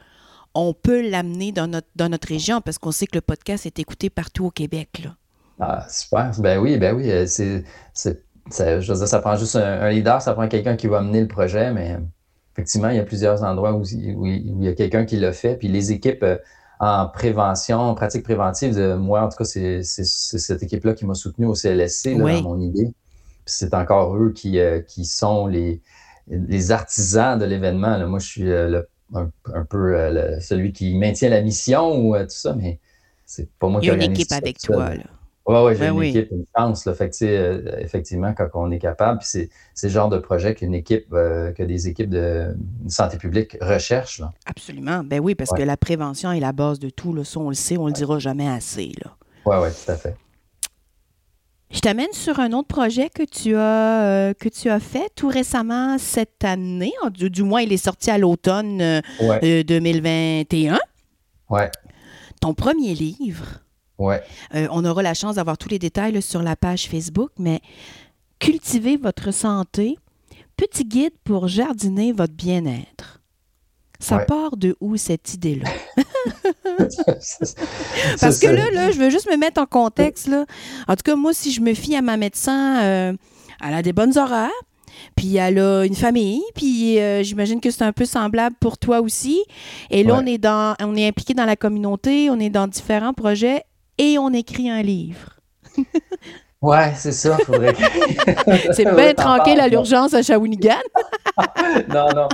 on 0.55 0.73
peut 0.73 1.11
l'amener 1.11 1.51
dans 1.51 1.67
notre, 1.67 1.89
dans 1.97 2.09
notre 2.09 2.29
région 2.29 2.61
parce 2.61 2.79
qu'on 2.79 2.93
sait 2.93 3.07
que 3.07 3.17
le 3.17 3.21
podcast 3.21 3.67
est 3.67 3.81
écouté 3.81 4.09
partout 4.09 4.47
au 4.47 4.51
Québec. 4.51 5.03
Là. 5.05 5.17
Ah, 5.59 5.87
super. 5.91 6.31
Ben 6.39 6.59
oui, 6.59 6.79
ben 6.79 6.95
oui. 6.95 7.11
Euh, 7.11 7.27
c'est, 7.27 7.65
ça, 7.93 8.81
je 8.81 8.93
veux 8.93 8.99
dire, 8.99 9.09
ça 9.09 9.19
prend 9.19 9.37
juste 9.37 9.57
un, 9.57 9.91
leader, 9.91 10.23
ça 10.23 10.33
prend 10.35 10.47
quelqu'un 10.47 10.77
qui 10.77 10.87
va 10.87 11.03
mener 11.03 11.21
le 11.21 11.29
projet, 11.29 11.73
mais 11.73 11.97
effectivement, 12.57 12.89
il 12.89 12.97
y 12.97 13.01
a 13.01 13.05
plusieurs 13.05 13.43
endroits 13.43 13.75
où, 13.75 13.85
il 13.85 14.63
y 14.63 14.69
a 14.69 14.73
quelqu'un 14.73 15.05
qui 15.05 15.17
l'a 15.17 15.33
fait. 15.33 15.57
Puis 15.57 15.69
les 15.69 15.93
équipes 15.93 16.23
euh, 16.23 16.39
en 16.81 17.07
prévention, 17.07 17.79
en 17.79 17.95
pratique 17.95 18.23
préventive, 18.23 18.75
de 18.75 18.95
moi, 18.95 19.23
en 19.23 19.29
tout 19.29 19.37
cas, 19.37 19.45
c'est, 19.45 19.83
cette 19.83 20.63
équipe-là 20.63 20.95
qui 20.95 21.05
m'a 21.05 21.15
soutenu 21.15 21.47
au 21.47 21.55
CLSC 21.55 22.17
dans 22.17 22.43
mon 22.43 22.61
idée. 22.61 22.93
c'est 23.45 23.75
encore 23.75 24.17
eux 24.17 24.33
qui, 24.33 24.59
euh, 24.59 24.81
qui 24.81 25.05
sont 25.05 25.47
les, 25.47 25.83
les 26.29 26.73
artisans 26.73 27.39
de 27.39 27.45
l'événement. 27.45 28.07
Moi, 28.07 28.19
je 28.19 28.27
suis 28.27 28.53
un, 28.53 29.65
peu 29.69 30.39
celui 30.41 30.73
qui 30.73 30.97
maintient 30.97 31.29
la 31.29 31.43
mission 31.43 31.99
ou 31.99 32.17
tout 32.17 32.25
ça, 32.29 32.55
mais 32.55 32.81
c'est 33.27 33.51
pas 33.59 33.69
moi 33.69 33.81
qui 33.81 33.87
Il 33.87 33.91
y 33.91 33.93
a 33.93 33.95
une 33.95 34.13
équipe 34.13 34.33
avec 34.33 34.59
toi. 34.59 34.95
Là. 34.95 35.05
Oui, 35.47 35.55
ouais, 35.61 35.75
j'ai 35.75 35.81
ben 35.81 35.95
une 35.95 36.03
équipe, 36.03 36.31
une 36.33 36.45
chance. 36.57 36.87
Là. 36.87 36.95
Fait 36.95 37.09
que, 37.09 37.25
euh, 37.25 37.77
effectivement, 37.79 38.35
quand 38.35 38.49
on 38.55 38.71
est 38.73 38.81
capable, 38.81 39.21
c'est, 39.23 39.49
c'est 39.75 39.87
le 39.87 39.93
genre 39.93 40.09
de 40.09 40.19
projet 40.19 40.57
qu'une 40.57 40.75
équipe, 40.75 41.07
euh, 41.13 41.53
que 41.53 41.63
des 41.63 41.87
équipes 41.87 42.11
de 42.11 42.57
santé 42.89 43.17
publique 43.17 43.57
recherchent. 43.61 44.19
Là. 44.19 44.33
Absolument. 44.45 45.05
Ben 45.05 45.21
oui, 45.21 45.37
parce 45.37 45.51
que 45.53 45.63
la 45.63 45.77
prévention 45.77 46.33
est 46.33 46.41
la 46.41 46.53
base 46.53 46.81
de 46.81 46.91
tout. 46.91 47.13
Là. 47.13 47.23
Ça, 47.23 47.39
on 47.39 47.49
le 47.49 47.55
sait, 47.55 47.77
on 47.77 47.85
ne 47.85 47.91
le 47.91 47.95
dira 47.95 48.19
jamais 48.19 48.49
assez. 48.49 48.93
Oui, 49.47 49.57
oui, 49.57 49.69
tout 49.71 49.93
à 49.93 49.95
fait. 49.95 50.17
Je 51.71 51.81
t'amène 51.81 52.13
sur 52.13 52.41
un 52.41 52.53
autre 52.53 52.69
projet 52.69 53.09
que 53.09 53.23
tu 53.23 53.55
as, 53.55 54.03
euh, 54.05 54.35
que 54.35 54.49
tu 54.49 54.69
as 54.69 54.81
fait 54.81 55.11
tout 55.15 55.29
récemment 55.29 55.97
cette 55.99 56.45
année. 56.45 56.93
Du, 57.13 57.31
du 57.31 57.45
moins, 57.45 57.61
il 57.61 57.73
est 57.73 57.77
sorti 57.77 58.11
à 58.11 58.19
l'automne 58.19 59.01
2021. 59.21 60.79
Oui. 61.51 61.61
Ton 62.41 62.55
premier 62.55 62.95
livre. 62.95 63.61
Ouais. 63.99 64.23
Euh, 64.55 64.69
on 64.71 64.85
aura 64.85 65.03
la 65.03 65.15
chance 65.15 65.37
d'avoir 65.37 65.59
tous 65.59 65.69
les 65.69 65.79
détails 65.79 66.21
sur 66.23 66.43
la 66.43 66.57
page 66.57 66.89
Facebook, 66.89 67.31
mais 67.39 67.61
cultivez 68.39 68.97
votre 68.97 69.33
santé, 69.33 69.97
petit 70.57 70.85
guide 70.85 71.15
pour 71.25 71.49
jardiner 71.49 72.13
votre 72.13 72.35
bien-être. 72.35 73.21
Ça 73.99 74.19
part 74.19 74.59
de 74.59 74.77
où 74.81 74.97
cette 74.97 75.33
idée-là? 75.35 75.71
Parce 78.21 78.39
que 78.39 78.47
là, 78.47 78.71
là, 78.71 78.91
je 78.91 78.99
veux 78.99 79.11
juste 79.11 79.31
me 79.31 79.37
mettre 79.37 79.61
en 79.61 79.67
contexte. 79.67 80.29
Là. 80.29 80.45
En 80.87 80.95
tout 80.95 81.03
cas, 81.05 81.17
moi, 81.17 81.33
si 81.33 81.51
je 81.51 81.61
me 81.61 81.75
fie 81.75 81.97
à 81.97 82.03
ma 82.03 82.17
médecin, 82.17 82.83
euh, 82.83 83.13
elle 83.67 83.75
a 83.75 83.83
des 83.83 83.95
bonnes 83.95 84.19
horaires, 84.19 84.51
puis 85.15 85.37
elle 85.37 85.59
a 85.59 85.85
une 85.85 85.95
famille, 85.95 86.43
puis 86.55 86.99
euh, 86.99 87.23
j'imagine 87.23 87.61
que 87.61 87.71
c'est 87.71 87.85
un 87.85 87.93
peu 87.93 88.05
semblable 88.05 88.57
pour 88.61 88.77
toi 88.79 89.01
aussi. 89.01 89.43
Et 89.91 90.05
là, 90.05 90.19
on 90.23 90.27
est 90.27 90.39
dans, 90.39 90.75
on 90.81 90.95
est 90.95 91.07
impliqué 91.07 91.35
dans 91.35 91.47
la 91.47 91.57
communauté, 91.57 92.29
on 92.31 92.39
est 92.39 92.51
dans 92.51 92.67
différents 92.67 93.15
projets 93.15 93.63
et 93.99 94.19
on 94.19 94.33
écrit 94.33 94.71
un 94.71 94.83
livre. 94.83 95.41
Ouais, 96.63 96.93
c'est 96.97 97.13
ça. 97.13 97.37
Faudrait... 97.39 97.75
c'est 98.73 98.95
bien 98.95 99.15
tranquille 99.15 99.61
à 99.61 99.69
l'urgence 99.69 100.15
à 100.15 100.23
Shawinigan. 100.23 100.81
non, 101.89 102.07
non. 102.15 102.29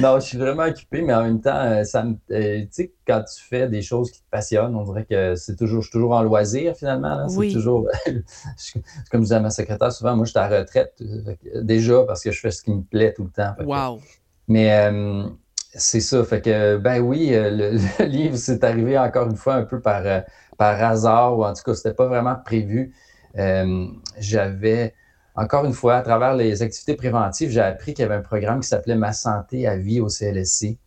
Non, 0.00 0.20
je 0.20 0.26
suis 0.26 0.38
vraiment 0.38 0.64
occupé, 0.64 1.00
mais 1.00 1.14
en 1.14 1.24
même 1.24 1.40
temps, 1.40 1.56
euh, 1.56 1.82
ça 1.84 2.04
me, 2.04 2.16
euh, 2.30 2.60
tu 2.60 2.68
sais, 2.70 2.92
quand 3.06 3.22
tu 3.22 3.42
fais 3.42 3.68
des 3.68 3.80
choses 3.80 4.10
qui 4.10 4.20
te 4.20 4.28
passionnent, 4.30 4.76
on 4.76 4.84
dirait 4.84 5.06
que 5.06 5.34
c'est 5.36 5.56
toujours, 5.56 5.80
je 5.80 5.88
suis 5.88 5.92
toujours 5.92 6.12
en 6.12 6.22
loisir 6.22 6.76
finalement. 6.76 7.28
C'est 7.28 7.50
toujours, 7.50 7.88
comme 9.10 9.20
je 9.20 9.24
disais 9.24 9.34
à 9.36 9.40
ma 9.40 9.50
secrétaire 9.50 9.90
souvent, 9.90 10.16
moi 10.16 10.26
je 10.26 10.30
suis 10.30 10.38
à 10.38 10.48
retraite 10.48 10.94
euh, 11.00 11.34
déjà 11.62 12.04
parce 12.04 12.22
que 12.22 12.30
je 12.30 12.40
fais 12.40 12.50
ce 12.50 12.62
qui 12.62 12.72
me 12.72 12.82
plaît 12.82 13.14
tout 13.14 13.24
le 13.24 13.30
temps. 13.30 13.54
Wow. 13.64 14.00
mais 14.48 14.92
c'est 15.74 16.00
ça. 16.00 16.24
Fait 16.24 16.40
que, 16.40 16.76
ben 16.76 17.00
oui, 17.00 17.30
le, 17.30 17.76
le 17.98 18.04
livre, 18.04 18.36
c'est 18.36 18.64
arrivé 18.64 18.98
encore 18.98 19.28
une 19.28 19.36
fois 19.36 19.54
un 19.54 19.64
peu 19.64 19.80
par 19.80 20.02
par 20.62 20.82
hasard, 20.82 21.36
ou 21.38 21.44
en 21.44 21.52
tout 21.52 21.62
cas, 21.64 21.74
ce 21.74 21.80
n'était 21.80 21.96
pas 21.96 22.06
vraiment 22.06 22.36
prévu. 22.36 22.94
Euh, 23.38 23.86
j'avais, 24.18 24.94
encore 25.34 25.64
une 25.64 25.72
fois, 25.72 25.96
à 25.96 26.02
travers 26.02 26.34
les 26.34 26.62
activités 26.62 26.94
préventives, 26.94 27.50
j'ai 27.50 27.60
appris 27.60 27.94
qu'il 27.94 28.02
y 28.02 28.06
avait 28.06 28.14
un 28.14 28.22
programme 28.22 28.60
qui 28.60 28.68
s'appelait 28.68 28.94
Ma 28.94 29.12
santé 29.12 29.66
à 29.66 29.76
vie 29.76 30.00
au 30.00 30.08
CLSC, 30.08 30.78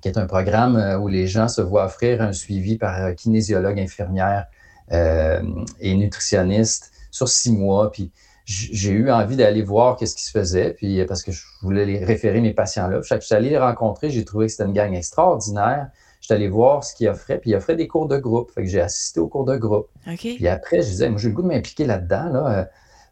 qui 0.00 0.08
est 0.08 0.18
un 0.18 0.26
programme 0.26 0.76
euh, 0.76 0.98
où 0.98 1.08
les 1.08 1.26
gens 1.26 1.48
se 1.48 1.60
voient 1.60 1.84
offrir 1.84 2.22
un 2.22 2.32
suivi 2.32 2.78
par 2.78 3.14
kinésiologue, 3.14 3.78
infirmière 3.78 4.46
euh, 4.92 5.42
et 5.80 5.94
nutritionniste 5.94 6.90
sur 7.10 7.28
six 7.28 7.52
mois. 7.52 7.92
Puis 7.92 8.10
j'ai 8.44 8.90
eu 8.90 9.10
envie 9.10 9.36
d'aller 9.36 9.62
voir 9.62 9.96
qu'est-ce 9.96 10.16
qui 10.16 10.24
se 10.24 10.30
faisait, 10.30 10.74
puis 10.74 11.04
parce 11.04 11.22
que 11.22 11.32
je 11.32 11.44
voulais 11.62 11.84
les 11.84 12.04
référer 12.04 12.40
mes 12.40 12.52
patients 12.52 12.88
là. 12.88 13.00
Je 13.02 13.18
suis 13.20 13.34
allé 13.34 13.50
les 13.50 13.58
rencontrer, 13.58 14.10
j'ai 14.10 14.24
trouvé 14.24 14.46
que 14.46 14.52
c'était 14.52 14.64
une 14.64 14.72
gang 14.72 14.92
extraordinaire. 14.94 15.88
J'étais 16.20 16.34
allé 16.34 16.48
voir 16.48 16.84
ce 16.84 16.94
qu'il 16.94 17.08
offrait, 17.08 17.38
puis 17.38 17.50
il 17.50 17.56
offrait 17.56 17.74
des 17.74 17.88
cours 17.88 18.06
de 18.06 18.16
groupe. 18.16 18.52
Fait 18.52 18.62
que 18.62 18.68
j'ai 18.68 18.80
assisté 18.80 19.18
aux 19.18 19.26
cours 19.26 19.44
de 19.44 19.56
groupe. 19.56 19.88
Puis 20.36 20.46
après, 20.46 20.80
je 20.80 20.86
disais, 20.86 21.08
moi, 21.08 21.18
j'ai 21.18 21.28
le 21.28 21.34
goût 21.34 21.42
de 21.42 21.48
m'impliquer 21.48 21.84
là-dedans. 21.84 22.28
Là. 22.32 22.68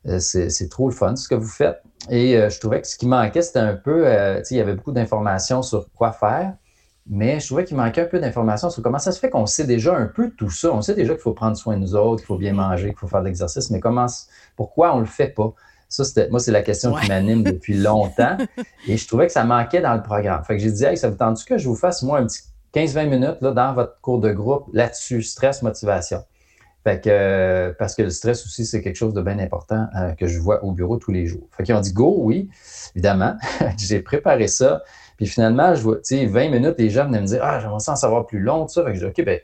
Euh, 0.06 0.18
c'est 0.18 0.68
trop 0.70 0.88
le 0.88 0.94
fun, 0.94 1.16
ce 1.16 1.28
que 1.28 1.34
vous 1.34 1.48
faites. 1.48 1.82
Et 2.08 2.36
euh, 2.36 2.48
je 2.48 2.58
trouvais 2.58 2.80
que 2.80 2.86
ce 2.86 2.96
qui 2.96 3.06
manquait, 3.06 3.42
c'était 3.42 3.58
un 3.58 3.74
peu, 3.74 4.06
euh, 4.06 4.38
tu 4.38 4.44
sais, 4.44 4.54
il 4.54 4.58
y 4.58 4.60
avait 4.60 4.74
beaucoup 4.74 4.92
d'informations 4.92 5.60
sur 5.62 5.86
quoi 5.94 6.12
faire, 6.12 6.54
mais 7.06 7.40
je 7.40 7.46
trouvais 7.46 7.64
qu'il 7.64 7.76
manquait 7.76 8.02
un 8.02 8.06
peu 8.06 8.18
d'informations 8.18 8.70
sur 8.70 8.82
comment 8.82 8.98
ça 8.98 9.12
se 9.12 9.18
fait 9.18 9.28
qu'on 9.28 9.44
sait 9.44 9.66
déjà 9.66 9.94
un 9.94 10.06
peu 10.06 10.30
tout 10.30 10.48
ça. 10.48 10.72
On 10.72 10.80
sait 10.80 10.94
déjà 10.94 11.12
qu'il 11.12 11.22
faut 11.22 11.34
prendre 11.34 11.56
soin 11.56 11.76
de 11.76 11.82
nous 11.82 11.94
autres, 11.94 12.22
qu'il 12.22 12.26
faut 12.26 12.38
bien 12.38 12.54
manger, 12.54 12.88
qu'il 12.88 12.98
faut 12.98 13.08
faire 13.08 13.20
de 13.20 13.26
l'exercice, 13.26 13.70
mais 13.70 13.80
comment, 13.80 14.06
pourquoi 14.60 14.92
on 14.92 14.96
ne 14.96 15.00
le 15.00 15.06
fait 15.06 15.28
pas? 15.28 15.54
Ça, 15.88 16.04
moi, 16.28 16.38
c'est 16.38 16.52
la 16.52 16.60
question 16.60 16.92
qui 16.92 17.08
m'anime 17.08 17.42
depuis 17.42 17.78
longtemps. 17.78 18.36
Et 18.86 18.98
je 18.98 19.08
trouvais 19.08 19.26
que 19.26 19.32
ça 19.32 19.42
manquait 19.42 19.80
dans 19.80 19.94
le 19.94 20.02
programme. 20.02 20.44
Fait 20.44 20.58
que 20.58 20.62
j'ai 20.62 20.70
dit, 20.70 20.84
hey, 20.84 20.98
ça 20.98 21.08
vous 21.08 21.16
tente 21.16 21.42
que 21.46 21.56
je 21.56 21.66
vous 21.66 21.74
fasse, 21.74 22.02
moi, 22.02 22.18
un 22.18 22.26
petit 22.26 22.42
15-20 22.74 23.08
minutes 23.08 23.38
là, 23.40 23.52
dans 23.52 23.72
votre 23.72 23.98
cours 24.02 24.20
de 24.20 24.30
groupe 24.30 24.66
là-dessus, 24.74 25.22
stress, 25.22 25.62
motivation. 25.62 26.22
Fait 26.84 27.02
que, 27.02 27.08
euh, 27.08 27.72
parce 27.78 27.94
que 27.94 28.02
le 28.02 28.10
stress 28.10 28.44
aussi, 28.44 28.66
c'est 28.66 28.82
quelque 28.82 28.96
chose 28.96 29.14
de 29.14 29.22
bien 29.22 29.38
important 29.38 29.86
euh, 29.96 30.12
que 30.12 30.26
je 30.26 30.38
vois 30.38 30.62
au 30.62 30.72
bureau 30.72 30.98
tous 30.98 31.10
les 31.10 31.24
jours. 31.24 31.48
Fait 31.52 31.62
qu'ils 31.62 31.74
ont 31.74 31.80
dit 31.80 31.94
go, 31.94 32.16
oui, 32.18 32.50
évidemment. 32.94 33.36
j'ai 33.78 34.00
préparé 34.00 34.46
ça. 34.46 34.82
Puis 35.16 35.26
finalement, 35.26 35.74
je 35.74 35.80
vois, 35.80 35.96
tu 35.96 36.18
sais, 36.18 36.26
20 36.26 36.50
minutes, 36.50 36.74
les 36.76 36.90
gens 36.90 37.06
venaient 37.06 37.22
me 37.22 37.26
dire 37.26 37.40
Ah, 37.42 37.60
j'aimerais 37.60 37.80
ça 37.80 37.92
en 37.92 37.96
savoir 37.96 38.26
plus 38.26 38.40
long, 38.40 38.66
tout 38.66 38.74
ça. 38.74 38.84
Fait 38.84 38.90
que 38.90 38.98
je 38.98 39.06
dis 39.06 39.10
OK, 39.10 39.24
ben, 39.24 39.40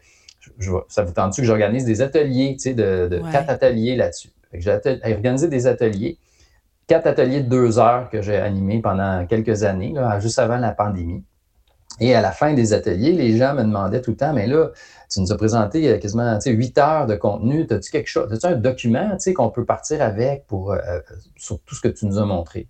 je, 0.58 0.70
ça 0.88 1.04
vous 1.04 1.12
tente-tu 1.12 1.40
que 1.40 1.46
j'organise 1.46 1.86
des 1.86 2.02
ateliers, 2.02 2.56
tu 2.58 2.70
sais, 2.70 2.74
de, 2.74 3.22
quatre 3.32 3.50
ateliers 3.50 3.96
là-dessus? 3.96 4.30
J'ai 4.60 5.14
organisé 5.14 5.48
des 5.48 5.66
ateliers, 5.66 6.18
quatre 6.86 7.06
ateliers 7.06 7.42
de 7.42 7.48
deux 7.48 7.78
heures 7.78 8.08
que 8.10 8.22
j'ai 8.22 8.36
animés 8.36 8.80
pendant 8.80 9.26
quelques 9.26 9.64
années, 9.64 9.92
là, 9.92 10.18
juste 10.20 10.38
avant 10.38 10.58
la 10.58 10.72
pandémie. 10.72 11.24
Et 11.98 12.14
à 12.14 12.20
la 12.20 12.30
fin 12.30 12.52
des 12.52 12.74
ateliers, 12.74 13.12
les 13.12 13.36
gens 13.38 13.54
me 13.54 13.62
demandaient 13.62 14.02
tout 14.02 14.10
le 14.10 14.16
temps, 14.16 14.34
mais 14.34 14.46
là, 14.46 14.70
tu 15.10 15.20
nous 15.20 15.32
as 15.32 15.36
présenté 15.36 15.88
euh, 15.88 15.98
quasiment 15.98 16.38
huit 16.44 16.76
heures 16.76 17.06
de 17.06 17.14
contenu. 17.14 17.66
As-tu 17.70 17.90
quelque 17.90 18.08
chose, 18.08 18.30
as-tu 18.32 18.46
un 18.46 18.56
document 18.56 19.16
qu'on 19.34 19.50
peut 19.50 19.64
partir 19.64 20.02
avec 20.02 20.46
pour, 20.46 20.72
euh, 20.72 20.78
euh, 20.88 21.00
sur 21.36 21.58
tout 21.60 21.74
ce 21.74 21.80
que 21.80 21.88
tu 21.88 22.06
nous 22.06 22.18
as 22.18 22.26
montré 22.26 22.68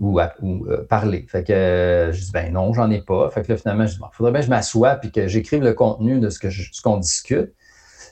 ou, 0.00 0.20
parler? 0.88 1.24
Fait 1.28 1.44
que 1.44 2.10
je 2.12 2.20
dis, 2.20 2.30
ben 2.32 2.52
non, 2.52 2.74
j'en 2.74 2.90
ai 2.90 3.00
pas. 3.00 3.30
Fait 3.30 3.42
que 3.42 3.52
là, 3.52 3.58
finalement, 3.58 3.86
je 3.86 3.96
faudrait 4.12 4.32
bien 4.32 4.40
que 4.40 4.46
je 4.46 4.50
m'assoie 4.50 4.96
puis 4.96 5.10
que 5.10 5.28
j'écrive 5.28 5.62
le 5.62 5.72
contenu 5.72 6.20
de 6.20 6.28
ce 6.28 6.82
qu'on 6.82 6.98
discute. 6.98 7.54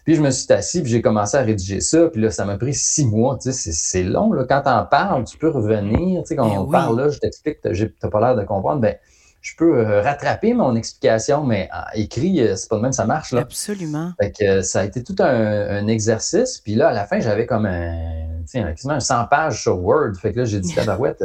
Puis 0.04 0.14
je 0.14 0.22
me 0.22 0.30
suis 0.30 0.52
assis, 0.52 0.82
puis 0.82 0.90
j'ai 0.90 1.02
commencé 1.02 1.36
à 1.36 1.42
rédiger 1.42 1.80
ça. 1.80 2.08
Puis 2.08 2.20
là, 2.20 2.30
ça 2.30 2.44
m'a 2.44 2.56
pris 2.56 2.74
six 2.74 3.04
mois. 3.04 3.38
Tu 3.40 3.52
sais, 3.52 3.72
c'est 3.72 4.02
long. 4.02 4.32
Là. 4.32 4.44
Quand 4.48 4.62
tu 4.62 4.68
en 4.68 4.84
parles, 4.84 5.24
tu 5.24 5.36
peux 5.36 5.50
revenir. 5.50 6.22
Tu 6.22 6.28
sais, 6.28 6.36
quand 6.36 6.48
ben 6.48 6.58
on 6.58 6.66
parle 6.66 6.98
là, 6.98 7.08
je 7.10 7.18
t'explique, 7.18 7.60
tu 7.62 7.94
n'as 8.02 8.10
pas 8.10 8.20
l'air 8.20 8.36
de 8.36 8.44
comprendre. 8.44 8.80
Ben, 8.80 8.96
je 9.40 9.56
peux 9.56 9.78
euh, 9.78 10.02
rattraper 10.02 10.52
mon 10.52 10.76
explication, 10.76 11.44
mais 11.44 11.70
écrit, 11.94 12.40
euh, 12.40 12.56
c'est 12.56 12.68
pas 12.68 12.76
de 12.76 12.82
même 12.82 12.92
ça 12.92 13.06
marche. 13.06 13.32
Là. 13.32 13.40
Absolument. 13.40 14.12
Fait 14.20 14.32
que, 14.32 14.44
euh, 14.44 14.62
ça 14.62 14.80
a 14.80 14.84
été 14.84 15.02
tout 15.02 15.16
un, 15.18 15.86
exercice. 15.86 16.58
Puis 16.58 16.74
là, 16.74 16.88
à 16.88 16.92
la 16.92 17.06
fin, 17.06 17.20
j'avais 17.20 17.46
comme 17.46 17.64
un, 17.64 18.42
quasiment 18.52 18.94
un 18.94 19.00
100 19.00 19.26
pages 19.26 19.62
sur 19.62 19.82
Word. 19.82 20.14
Fait 20.20 20.32
que 20.32 20.40
là, 20.40 20.44
j'ai 20.44 20.60
dit, 20.60 20.74
tabarouette, 20.74 21.24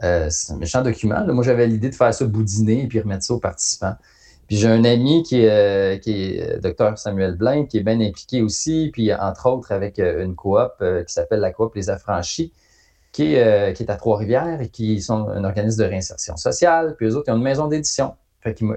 c'est 0.00 0.52
un 0.52 0.56
méchant 0.56 0.82
document. 0.82 1.26
Moi, 1.26 1.42
j'avais 1.42 1.66
l'idée 1.66 1.90
de 1.90 1.94
faire 1.94 2.14
ça 2.14 2.24
boudiner 2.24 2.84
et 2.84 2.86
puis 2.86 3.00
remettre 3.00 3.24
ça 3.24 3.34
aux 3.34 3.40
participants. 3.40 3.96
Puis 4.46 4.56
j'ai 4.56 4.68
un 4.68 4.84
ami 4.84 5.22
qui 5.22 5.42
est, 5.42 6.02
qui 6.02 6.12
est 6.12 6.60
docteur 6.60 6.96
Samuel 6.98 7.36
Blain, 7.36 7.66
qui 7.66 7.78
est 7.78 7.82
bien 7.82 8.00
impliqué 8.00 8.42
aussi, 8.42 8.90
puis 8.92 9.12
entre 9.12 9.50
autres 9.50 9.72
avec 9.72 9.98
une 9.98 10.36
coop 10.36 10.72
qui 10.78 11.12
s'appelle 11.12 11.40
la 11.40 11.52
coop 11.52 11.74
Les 11.74 11.90
Affranchis, 11.90 12.52
euh, 13.20 13.72
qui 13.72 13.82
est, 13.82 13.90
à 13.90 13.96
Trois-Rivières 13.96 14.60
et 14.60 14.68
qui 14.68 15.00
sont 15.00 15.28
un 15.28 15.44
organisme 15.44 15.82
de 15.82 15.88
réinsertion 15.88 16.36
sociale. 16.36 16.96
Puis 16.96 17.06
eux 17.06 17.16
autres, 17.16 17.24
ils 17.28 17.32
ont 17.32 17.36
une 17.36 17.42
maison 17.42 17.66
d'édition. 17.66 18.14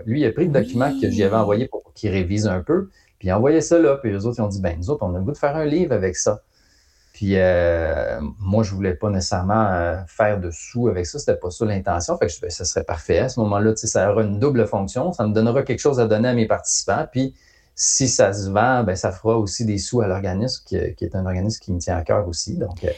Lui, 0.06 0.22
il 0.22 0.26
a 0.26 0.32
pris 0.32 0.46
le 0.46 0.52
document 0.52 0.92
que 1.00 1.10
j'y 1.10 1.26
envoyé 1.28 1.68
pour 1.68 1.84
qu'il 1.94 2.12
révise 2.12 2.48
un 2.48 2.62
peu. 2.62 2.90
Puis 3.20 3.28
il 3.28 3.32
a 3.32 3.38
envoyé 3.38 3.62
ça 3.62 3.78
là. 3.78 3.98
Puis 3.98 4.12
eux 4.12 4.26
autres, 4.26 4.40
ils 4.40 4.42
ont 4.42 4.48
dit, 4.48 4.62
ben 4.62 4.78
nous 4.78 4.90
autres, 4.90 5.06
on 5.06 5.14
a 5.14 5.18
le 5.18 5.24
goût 5.24 5.34
de 5.34 5.38
faire 5.38 5.56
un 5.56 5.66
livre 5.66 5.94
avec 5.94 6.16
ça. 6.16 6.42
Puis 7.20 7.34
euh, 7.36 8.22
moi, 8.40 8.64
je 8.64 8.74
voulais 8.74 8.94
pas 8.94 9.10
nécessairement 9.10 9.68
euh, 9.72 9.98
faire 10.08 10.40
de 10.40 10.52
sous 10.52 10.88
avec 10.88 11.06
ça. 11.06 11.20
C'était 11.20 11.36
pas 11.36 11.52
ça 11.52 11.66
l'intention. 11.66 12.18
Fait 12.18 12.28
que 12.28 12.32
je, 12.32 12.40
ben, 12.40 12.50
ça 12.50 12.64
serait 12.64 12.86
parfait. 12.86 13.20
À 13.20 13.28
ce 13.28 13.42
moment-là, 13.42 13.76
ça 13.76 14.10
aura 14.10 14.24
une 14.24 14.40
double 14.40 14.66
fonction. 14.66 15.12
Ça 15.12 15.28
me 15.28 15.34
donnera 15.34 15.64
quelque 15.64 15.82
chose 15.82 16.00
à 16.00 16.08
donner 16.08 16.30
à 16.30 16.34
mes 16.34 16.48
participants. 16.48 17.06
Puis 17.12 17.36
si 17.76 18.08
ça 18.08 18.32
se 18.32 18.50
vend, 18.50 18.86
ben, 18.86 18.96
ça 18.96 19.12
fera 19.12 19.38
aussi 19.38 19.66
des 19.66 19.80
sous 19.80 20.00
à 20.00 20.08
l'organisme, 20.08 20.64
qui, 20.66 20.78
est 20.78 21.14
un 21.14 21.26
organisme 21.26 21.60
qui 21.62 21.74
me 21.74 21.80
tient 21.80 21.98
à 21.98 22.04
cœur 22.04 22.26
aussi. 22.26 22.56
Donc, 22.56 22.86
euh, 22.86 22.90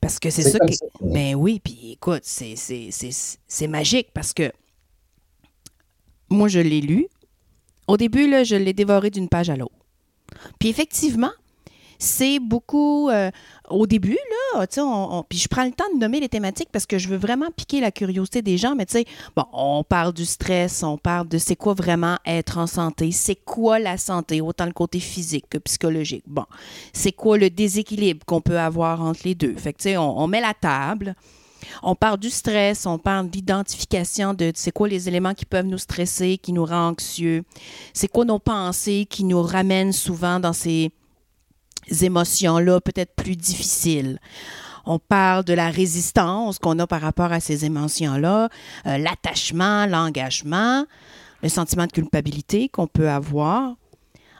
Parce 0.00 0.20
que 0.20 0.30
c'est 0.30 0.42
ça 0.42 0.60
que. 0.60 0.72
Ben 1.00 1.34
oui, 1.34 1.58
puis 1.58 1.94
écoute, 1.94 2.22
c'est 2.22 3.66
magique 3.66 4.12
parce 4.14 4.32
que 4.32 4.52
moi, 6.30 6.46
je 6.46 6.60
l'ai 6.60 6.80
lu. 6.80 7.08
Au 7.88 7.96
début, 7.96 8.30
là, 8.30 8.44
je 8.44 8.54
l'ai 8.54 8.72
dévoré 8.72 9.10
d'une 9.10 9.28
page 9.28 9.50
à 9.50 9.56
l'autre. 9.56 9.74
Puis 10.60 10.68
effectivement, 10.68 11.32
c'est 12.04 12.38
beaucoup 12.38 13.08
euh, 13.08 13.30
au 13.68 13.86
début, 13.86 14.18
là, 14.54 14.66
tu 14.66 14.80
sais, 14.80 14.86
puis 15.28 15.38
je 15.38 15.48
prends 15.48 15.64
le 15.64 15.72
temps 15.72 15.84
de 15.94 15.98
nommer 15.98 16.20
les 16.20 16.28
thématiques 16.28 16.68
parce 16.70 16.86
que 16.86 16.98
je 16.98 17.08
veux 17.08 17.16
vraiment 17.16 17.48
piquer 17.56 17.80
la 17.80 17.90
curiosité 17.90 18.42
des 18.42 18.58
gens, 18.58 18.74
mais 18.74 18.86
tu 18.86 18.92
sais, 18.92 19.06
bon, 19.34 19.44
on 19.52 19.82
parle 19.82 20.12
du 20.12 20.26
stress, 20.26 20.82
on 20.82 20.98
parle 20.98 21.28
de 21.28 21.38
c'est 21.38 21.56
quoi 21.56 21.72
vraiment 21.74 22.18
être 22.26 22.58
en 22.58 22.66
santé, 22.66 23.10
c'est 23.10 23.36
quoi 23.36 23.78
la 23.78 23.96
santé, 23.96 24.40
autant 24.40 24.66
le 24.66 24.72
côté 24.72 25.00
physique 25.00 25.46
que 25.48 25.58
psychologique. 25.58 26.24
Bon, 26.26 26.44
c'est 26.92 27.12
quoi 27.12 27.38
le 27.38 27.48
déséquilibre 27.48 28.24
qu'on 28.26 28.42
peut 28.42 28.58
avoir 28.58 29.00
entre 29.00 29.20
les 29.24 29.34
deux? 29.34 29.54
Fait 29.56 29.72
que, 29.72 29.78
tu 29.78 29.84
sais, 29.84 29.96
on, 29.96 30.26
met 30.26 30.40
la 30.40 30.54
table. 30.54 31.14
On 31.82 31.94
parle 31.94 32.18
du 32.18 32.28
stress, 32.28 32.84
on 32.84 32.98
parle 32.98 33.30
d'identification 33.30 34.34
de 34.34 34.52
c'est 34.54 34.70
quoi 34.70 34.86
les 34.86 35.08
éléments 35.08 35.32
qui 35.32 35.46
peuvent 35.46 35.64
nous 35.64 35.78
stresser, 35.78 36.36
qui 36.36 36.52
nous 36.52 36.66
rendent 36.66 36.92
anxieux, 36.92 37.44
c'est 37.94 38.08
quoi 38.08 38.26
nos 38.26 38.38
pensées 38.38 39.06
qui 39.08 39.24
nous 39.24 39.40
ramènent 39.40 39.94
souvent 39.94 40.38
dans 40.38 40.52
ces 40.52 40.90
émotions-là 41.90 42.80
peut-être 42.80 43.14
plus 43.14 43.36
difficiles. 43.36 44.18
On 44.86 44.98
parle 44.98 45.44
de 45.44 45.54
la 45.54 45.70
résistance 45.70 46.58
qu'on 46.58 46.78
a 46.78 46.86
par 46.86 47.00
rapport 47.00 47.32
à 47.32 47.40
ces 47.40 47.64
émotions-là, 47.64 48.48
euh, 48.86 48.98
l'attachement, 48.98 49.86
l'engagement, 49.86 50.84
le 51.42 51.48
sentiment 51.48 51.86
de 51.86 51.92
culpabilité 51.92 52.68
qu'on 52.68 52.86
peut 52.86 53.08
avoir. 53.08 53.76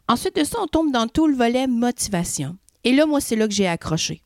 Ensuite 0.07 0.37
de 0.37 0.45
ça, 0.45 0.59
on 0.61 0.67
tombe 0.67 0.93
dans 0.93 1.07
tout 1.07 1.27
le 1.27 1.35
volet 1.35 1.67
motivation. 1.67 2.57
Et 2.85 2.93
là, 2.93 3.07
moi, 3.07 3.21
c'est 3.21 3.37
là 3.37 3.49
que 3.49 3.55
j'ai 3.55 3.67
accroché. 3.67 4.23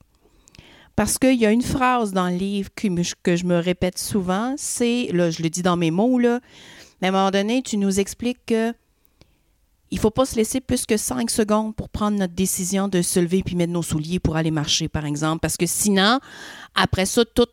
Parce 0.97 1.17
qu'il 1.19 1.35
y 1.35 1.47
a 1.47 1.53
une 1.53 1.63
phrase 1.63 2.13
dans 2.13 2.29
le 2.29 2.37
livre 2.37 2.71
que, 2.75 2.89
que 3.23 3.37
je 3.37 3.45
me 3.45 3.59
répète 3.59 3.99
souvent, 3.99 4.55
c'est, 4.57 5.11
là, 5.13 5.31
je 5.31 5.45
le 5.45 5.49
dis 5.49 5.63
dans 5.63 5.77
mes 5.77 5.93
mots, 5.93 6.19
là, 6.19 6.41
à 7.01 7.07
un 7.07 7.11
moment 7.13 7.31
donné, 7.31 7.63
tu 7.63 7.77
nous 7.77 8.01
expliques 8.01 8.45
que 8.47 8.75
il 9.91 9.97
ne 9.97 10.01
faut 10.01 10.11
pas 10.11 10.27
se 10.27 10.37
laisser 10.37 10.61
plus 10.61 10.85
que 10.85 10.97
cinq 10.97 11.31
secondes 11.31 11.75
pour 11.75 11.89
prendre 11.89 12.19
notre 12.19 12.35
décision 12.35 12.89
de 12.89 13.03
se 13.03 13.21
lever 13.21 13.43
puis 13.43 13.57
mettre 13.57 13.73
nos 13.73 13.83
souliers 13.83 14.19
pour 14.19 14.37
aller 14.37 14.51
marcher, 14.51 14.89
par 14.89 15.07
exemple. 15.07 15.41
Parce 15.41 15.57
que 15.57 15.67
sinon, 15.67 16.21
après 16.75 17.07
ça, 17.07 17.25
tout 17.25 17.47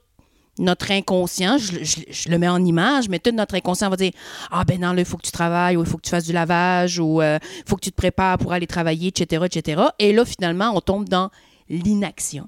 notre 0.57 0.91
inconscient, 0.91 1.57
je, 1.57 2.29
le 2.29 2.37
mets 2.37 2.47
en 2.47 2.63
image, 2.63 3.09
mais 3.09 3.19
tout 3.19 3.31
notre 3.31 3.55
inconscient 3.55 3.89
va 3.89 3.97
dire 3.97 4.11
Ah 4.51 4.63
ben 4.63 4.79
non, 4.79 4.93
là, 4.93 4.99
il 4.99 5.05
faut 5.05 5.17
que 5.17 5.25
tu 5.25 5.31
travailles, 5.31 5.77
ou 5.77 5.83
il 5.83 5.89
faut 5.89 5.97
que 5.97 6.03
tu 6.03 6.09
fasses 6.09 6.25
du 6.25 6.33
lavage, 6.33 6.99
ou 6.99 7.21
il 7.21 7.25
euh, 7.25 7.39
faut 7.65 7.75
que 7.75 7.81
tu 7.81 7.91
te 7.91 7.95
prépares 7.95 8.37
pour 8.37 8.53
aller 8.53 8.67
travailler, 8.67 9.09
etc., 9.09 9.45
etc. 9.45 9.83
Et 9.99 10.13
là, 10.13 10.25
finalement, 10.25 10.71
on 10.73 10.81
tombe 10.81 11.07
dans 11.07 11.29
l'inaction. 11.69 12.47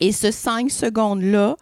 Et 0.00 0.12
ce 0.12 0.30
cinq 0.30 0.70
secondes-là, 0.70 1.56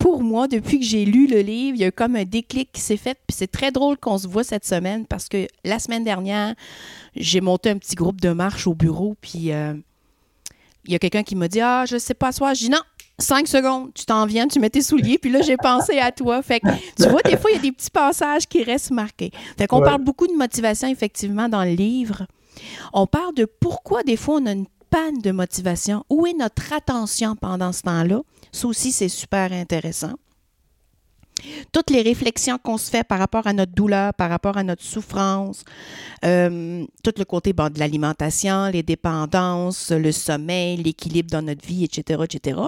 pour 0.00 0.22
moi, 0.22 0.48
depuis 0.48 0.80
que 0.80 0.84
j'ai 0.84 1.04
lu 1.04 1.26
le 1.26 1.40
livre, 1.40 1.76
il 1.76 1.82
y 1.82 1.84
a 1.84 1.90
comme 1.90 2.16
un 2.16 2.24
déclic 2.24 2.72
qui 2.72 2.80
s'est 2.80 2.96
fait. 2.96 3.18
Puis 3.26 3.36
c'est 3.36 3.52
très 3.52 3.70
drôle 3.70 3.98
qu'on 3.98 4.16
se 4.16 4.26
voit 4.26 4.42
cette 4.42 4.64
semaine 4.64 5.04
parce 5.04 5.28
que 5.28 5.46
la 5.62 5.78
semaine 5.78 6.04
dernière, 6.04 6.54
j'ai 7.14 7.42
monté 7.42 7.68
un 7.68 7.76
petit 7.76 7.94
groupe 7.94 8.18
de 8.20 8.30
marche 8.30 8.66
au 8.66 8.72
bureau. 8.74 9.14
Puis 9.20 9.52
euh, 9.52 9.74
il 10.86 10.92
y 10.92 10.94
a 10.94 10.98
quelqu'un 10.98 11.22
qui 11.22 11.36
m'a 11.36 11.48
dit 11.48 11.60
Ah, 11.60 11.84
je 11.86 11.98
sais 11.98 12.14
pas 12.14 12.32
soir. 12.32 12.54
Je 12.54 12.60
dis 12.60 12.70
non, 12.70 12.80
cinq 13.18 13.46
secondes, 13.46 13.92
tu 13.94 14.06
t'en 14.06 14.24
viens, 14.24 14.48
tu 14.48 14.58
mets 14.58 14.70
tes 14.70 14.80
souliers. 14.80 15.18
Puis 15.18 15.30
là, 15.30 15.42
j'ai 15.42 15.58
pensé 15.58 15.98
à 15.98 16.10
toi. 16.12 16.40
Fait 16.40 16.60
que, 16.60 16.68
tu 16.96 17.06
vois, 17.06 17.20
des 17.22 17.36
fois, 17.36 17.50
il 17.50 17.56
y 17.56 17.58
a 17.58 17.62
des 17.62 17.72
petits 17.72 17.90
passages 17.90 18.46
qui 18.46 18.64
restent 18.64 18.92
marqués. 18.92 19.30
Fait 19.58 19.66
qu'on 19.66 19.82
parle 19.82 20.02
beaucoup 20.02 20.26
de 20.26 20.34
motivation, 20.34 20.88
effectivement, 20.88 21.50
dans 21.50 21.62
le 21.62 21.72
livre. 21.72 22.26
On 22.94 23.06
parle 23.06 23.34
de 23.34 23.44
pourquoi, 23.44 24.02
des 24.02 24.16
fois, 24.16 24.40
on 24.40 24.46
a 24.46 24.52
une 24.52 24.66
panne 24.90 25.18
de 25.20 25.30
motivation. 25.30 26.04
Où 26.10 26.26
est 26.26 26.34
notre 26.34 26.72
attention 26.72 27.36
pendant 27.36 27.72
ce 27.72 27.82
temps-là? 27.82 28.22
Ça 28.52 28.66
aussi, 28.66 28.92
c'est 28.92 29.08
super 29.08 29.52
intéressant. 29.52 30.14
Toutes 31.72 31.90
les 31.90 32.02
réflexions 32.02 32.58
qu'on 32.58 32.76
se 32.76 32.90
fait 32.90 33.04
par 33.04 33.18
rapport 33.18 33.46
à 33.46 33.52
notre 33.52 33.72
douleur, 33.72 34.12
par 34.12 34.28
rapport 34.28 34.58
à 34.58 34.62
notre 34.62 34.82
souffrance, 34.82 35.64
euh, 36.24 36.84
tout 37.02 37.14
le 37.16 37.24
côté 37.24 37.52
de 37.52 37.78
l'alimentation, 37.78 38.66
les 38.66 38.82
dépendances, 38.82 39.90
le 39.90 40.12
sommeil, 40.12 40.76
l'équilibre 40.76 41.30
dans 41.30 41.42
notre 41.42 41.66
vie, 41.66 41.84
etc., 41.84 42.24
etc. 42.24 42.60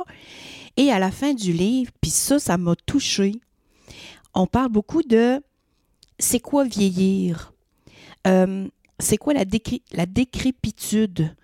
Et 0.79 0.91
à 0.91 0.99
la 0.99 1.11
fin 1.11 1.35
du 1.35 1.53
livre, 1.53 1.93
puis 2.01 2.11
ça, 2.11 2.39
ça 2.39 2.57
m'a 2.57 2.75
touché. 2.87 3.35
On 4.33 4.47
parle 4.47 4.71
beaucoup 4.71 5.03
de 5.03 5.43
c'est 6.19 6.41
quoi 6.41 6.65
vieillir? 6.65 7.53
Euh, 8.27 8.69
c'est 8.99 9.19
quoi 9.19 9.35
la 9.35 9.45
décrépitude? 10.07 11.35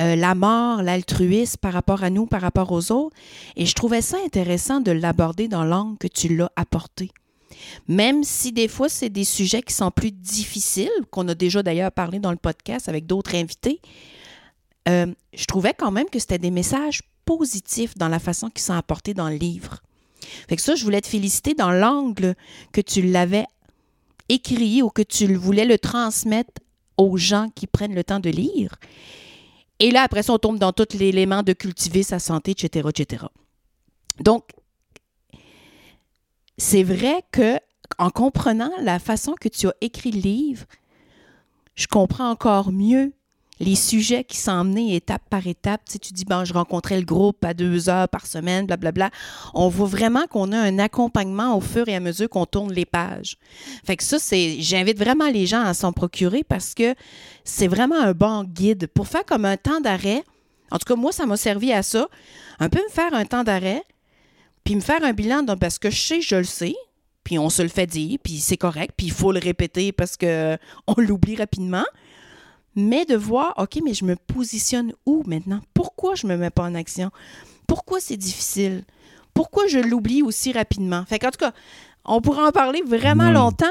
Euh, 0.00 0.16
la 0.16 0.34
mort, 0.34 0.82
l'altruisme 0.82 1.58
par 1.60 1.74
rapport 1.74 2.02
à 2.02 2.10
nous, 2.10 2.26
par 2.26 2.40
rapport 2.40 2.72
aux 2.72 2.90
autres. 2.90 3.14
Et 3.56 3.66
je 3.66 3.74
trouvais 3.74 4.00
ça 4.00 4.16
intéressant 4.24 4.80
de 4.80 4.92
l'aborder 4.92 5.46
dans 5.46 5.64
l'angle 5.64 5.98
que 5.98 6.08
tu 6.08 6.34
l'as 6.34 6.50
apporté. 6.56 7.10
Même 7.86 8.24
si 8.24 8.52
des 8.52 8.68
fois, 8.68 8.88
c'est 8.88 9.10
des 9.10 9.24
sujets 9.24 9.60
qui 9.62 9.74
sont 9.74 9.90
plus 9.90 10.12
difficiles, 10.12 10.90
qu'on 11.10 11.28
a 11.28 11.34
déjà 11.34 11.62
d'ailleurs 11.62 11.92
parlé 11.92 12.18
dans 12.18 12.30
le 12.30 12.38
podcast 12.38 12.88
avec 12.88 13.06
d'autres 13.06 13.34
invités, 13.34 13.80
euh, 14.88 15.06
je 15.34 15.44
trouvais 15.44 15.74
quand 15.76 15.90
même 15.90 16.08
que 16.08 16.18
c'était 16.18 16.38
des 16.38 16.50
messages 16.50 17.02
positifs 17.26 17.96
dans 17.98 18.08
la 18.08 18.18
façon 18.18 18.48
qu'ils 18.48 18.62
sont 18.62 18.72
apportés 18.74 19.12
dans 19.12 19.28
le 19.28 19.36
livre. 19.36 19.82
Fait 20.48 20.56
que 20.56 20.62
ça, 20.62 20.74
je 20.74 20.84
voulais 20.84 21.00
te 21.02 21.08
féliciter 21.08 21.54
dans 21.54 21.70
l'angle 21.70 22.34
que 22.72 22.80
tu 22.80 23.02
l'avais 23.02 23.44
écrit 24.30 24.82
ou 24.82 24.88
que 24.88 25.02
tu 25.02 25.34
voulais 25.34 25.66
le 25.66 25.78
transmettre 25.78 26.62
aux 26.96 27.16
gens 27.16 27.48
qui 27.54 27.66
prennent 27.66 27.94
le 27.94 28.04
temps 28.04 28.20
de 28.20 28.30
lire. 28.30 28.76
Et 29.80 29.90
là, 29.90 30.02
après 30.02 30.22
ça, 30.22 30.34
on 30.34 30.38
tombe 30.38 30.58
dans 30.58 30.72
tout 30.72 30.86
l'élément 30.92 31.42
de 31.42 31.54
cultiver 31.54 32.02
sa 32.02 32.18
santé, 32.18 32.52
etc., 32.52 32.88
etc. 32.90 33.24
Donc, 34.20 34.44
c'est 36.58 36.82
vrai 36.82 37.22
que 37.32 37.58
en 37.98 38.10
comprenant 38.10 38.70
la 38.80 38.98
façon 38.98 39.34
que 39.34 39.48
tu 39.48 39.66
as 39.66 39.74
écrit 39.80 40.12
le 40.12 40.20
livre, 40.20 40.66
je 41.74 41.86
comprends 41.86 42.30
encore 42.30 42.70
mieux 42.70 43.12
les 43.60 43.74
sujets 43.74 44.24
qui 44.24 44.38
sont 44.38 44.52
emmenés 44.52 44.96
étape 44.96 45.22
par 45.28 45.46
étape. 45.46 45.82
Tu, 45.84 46.12
dis, 46.12 46.24
bon, 46.24 46.44
je 46.44 46.54
rencontrais 46.54 46.98
le 46.98 47.04
groupe 47.04 47.44
à 47.44 47.52
deux 47.52 47.90
heures 47.90 48.08
par 48.08 48.26
semaine, 48.26 48.66
blablabla. 48.66 49.10
On 49.52 49.68
voit 49.68 49.86
vraiment 49.86 50.26
qu'on 50.26 50.50
a 50.52 50.58
un 50.58 50.78
accompagnement 50.78 51.56
au 51.56 51.60
fur 51.60 51.86
et 51.88 51.94
à 51.94 52.00
mesure 52.00 52.28
qu'on 52.30 52.46
tourne 52.46 52.72
les 52.72 52.86
pages. 52.86 53.36
Fait 53.84 53.96
que 53.96 54.02
ça, 54.02 54.18
c'est, 54.18 54.56
j'invite 54.60 54.98
vraiment 54.98 55.28
les 55.28 55.46
gens 55.46 55.62
à 55.62 55.74
s'en 55.74 55.92
procurer 55.92 56.42
parce 56.42 56.74
que 56.74 56.94
c'est 57.44 57.68
vraiment 57.68 58.00
un 58.00 58.12
bon 58.12 58.44
guide 58.44 58.86
pour 58.86 59.06
faire 59.06 59.26
comme 59.26 59.44
un 59.44 59.58
temps 59.58 59.80
d'arrêt. 59.80 60.24
En 60.70 60.78
tout 60.78 60.86
cas, 60.86 60.96
moi, 60.96 61.12
ça 61.12 61.26
m'a 61.26 61.36
servi 61.36 61.72
à 61.72 61.82
ça. 61.82 62.08
Un 62.60 62.70
peu 62.70 62.78
me 62.78 62.92
faire 62.92 63.12
un 63.12 63.26
temps 63.26 63.44
d'arrêt, 63.44 63.82
puis 64.64 64.74
me 64.74 64.80
faire 64.80 65.04
un 65.04 65.12
bilan, 65.12 65.44
parce 65.58 65.78
que 65.78 65.90
je 65.90 66.00
sais, 66.00 66.20
je 66.22 66.36
le 66.36 66.44
sais, 66.44 66.74
puis 67.24 67.38
on 67.38 67.50
se 67.50 67.62
le 67.62 67.68
fait 67.68 67.86
dire, 67.86 68.18
puis 68.22 68.38
c'est 68.38 68.56
correct, 68.56 68.92
puis 68.96 69.08
il 69.08 69.12
faut 69.12 69.32
le 69.32 69.38
répéter 69.38 69.92
parce 69.92 70.16
qu'on 70.16 70.56
l'oublie 70.96 71.36
rapidement 71.36 71.84
mais 72.80 73.04
de 73.04 73.16
voir, 73.16 73.54
OK, 73.58 73.78
mais 73.84 73.94
je 73.94 74.04
me 74.04 74.16
positionne 74.16 74.92
où 75.06 75.22
maintenant? 75.26 75.60
Pourquoi 75.74 76.14
je 76.14 76.26
ne 76.26 76.32
me 76.32 76.38
mets 76.38 76.50
pas 76.50 76.64
en 76.64 76.74
action? 76.74 77.10
Pourquoi 77.66 78.00
c'est 78.00 78.16
difficile? 78.16 78.84
Pourquoi 79.34 79.66
je 79.66 79.78
l'oublie 79.78 80.22
aussi 80.22 80.52
rapidement? 80.52 81.04
Fait 81.06 81.18
qu'en 81.18 81.30
tout 81.30 81.38
cas, 81.38 81.52
on 82.04 82.20
pourra 82.20 82.48
en 82.48 82.52
parler 82.52 82.82
vraiment 82.84 83.30
hmm. 83.30 83.34
longtemps, 83.34 83.66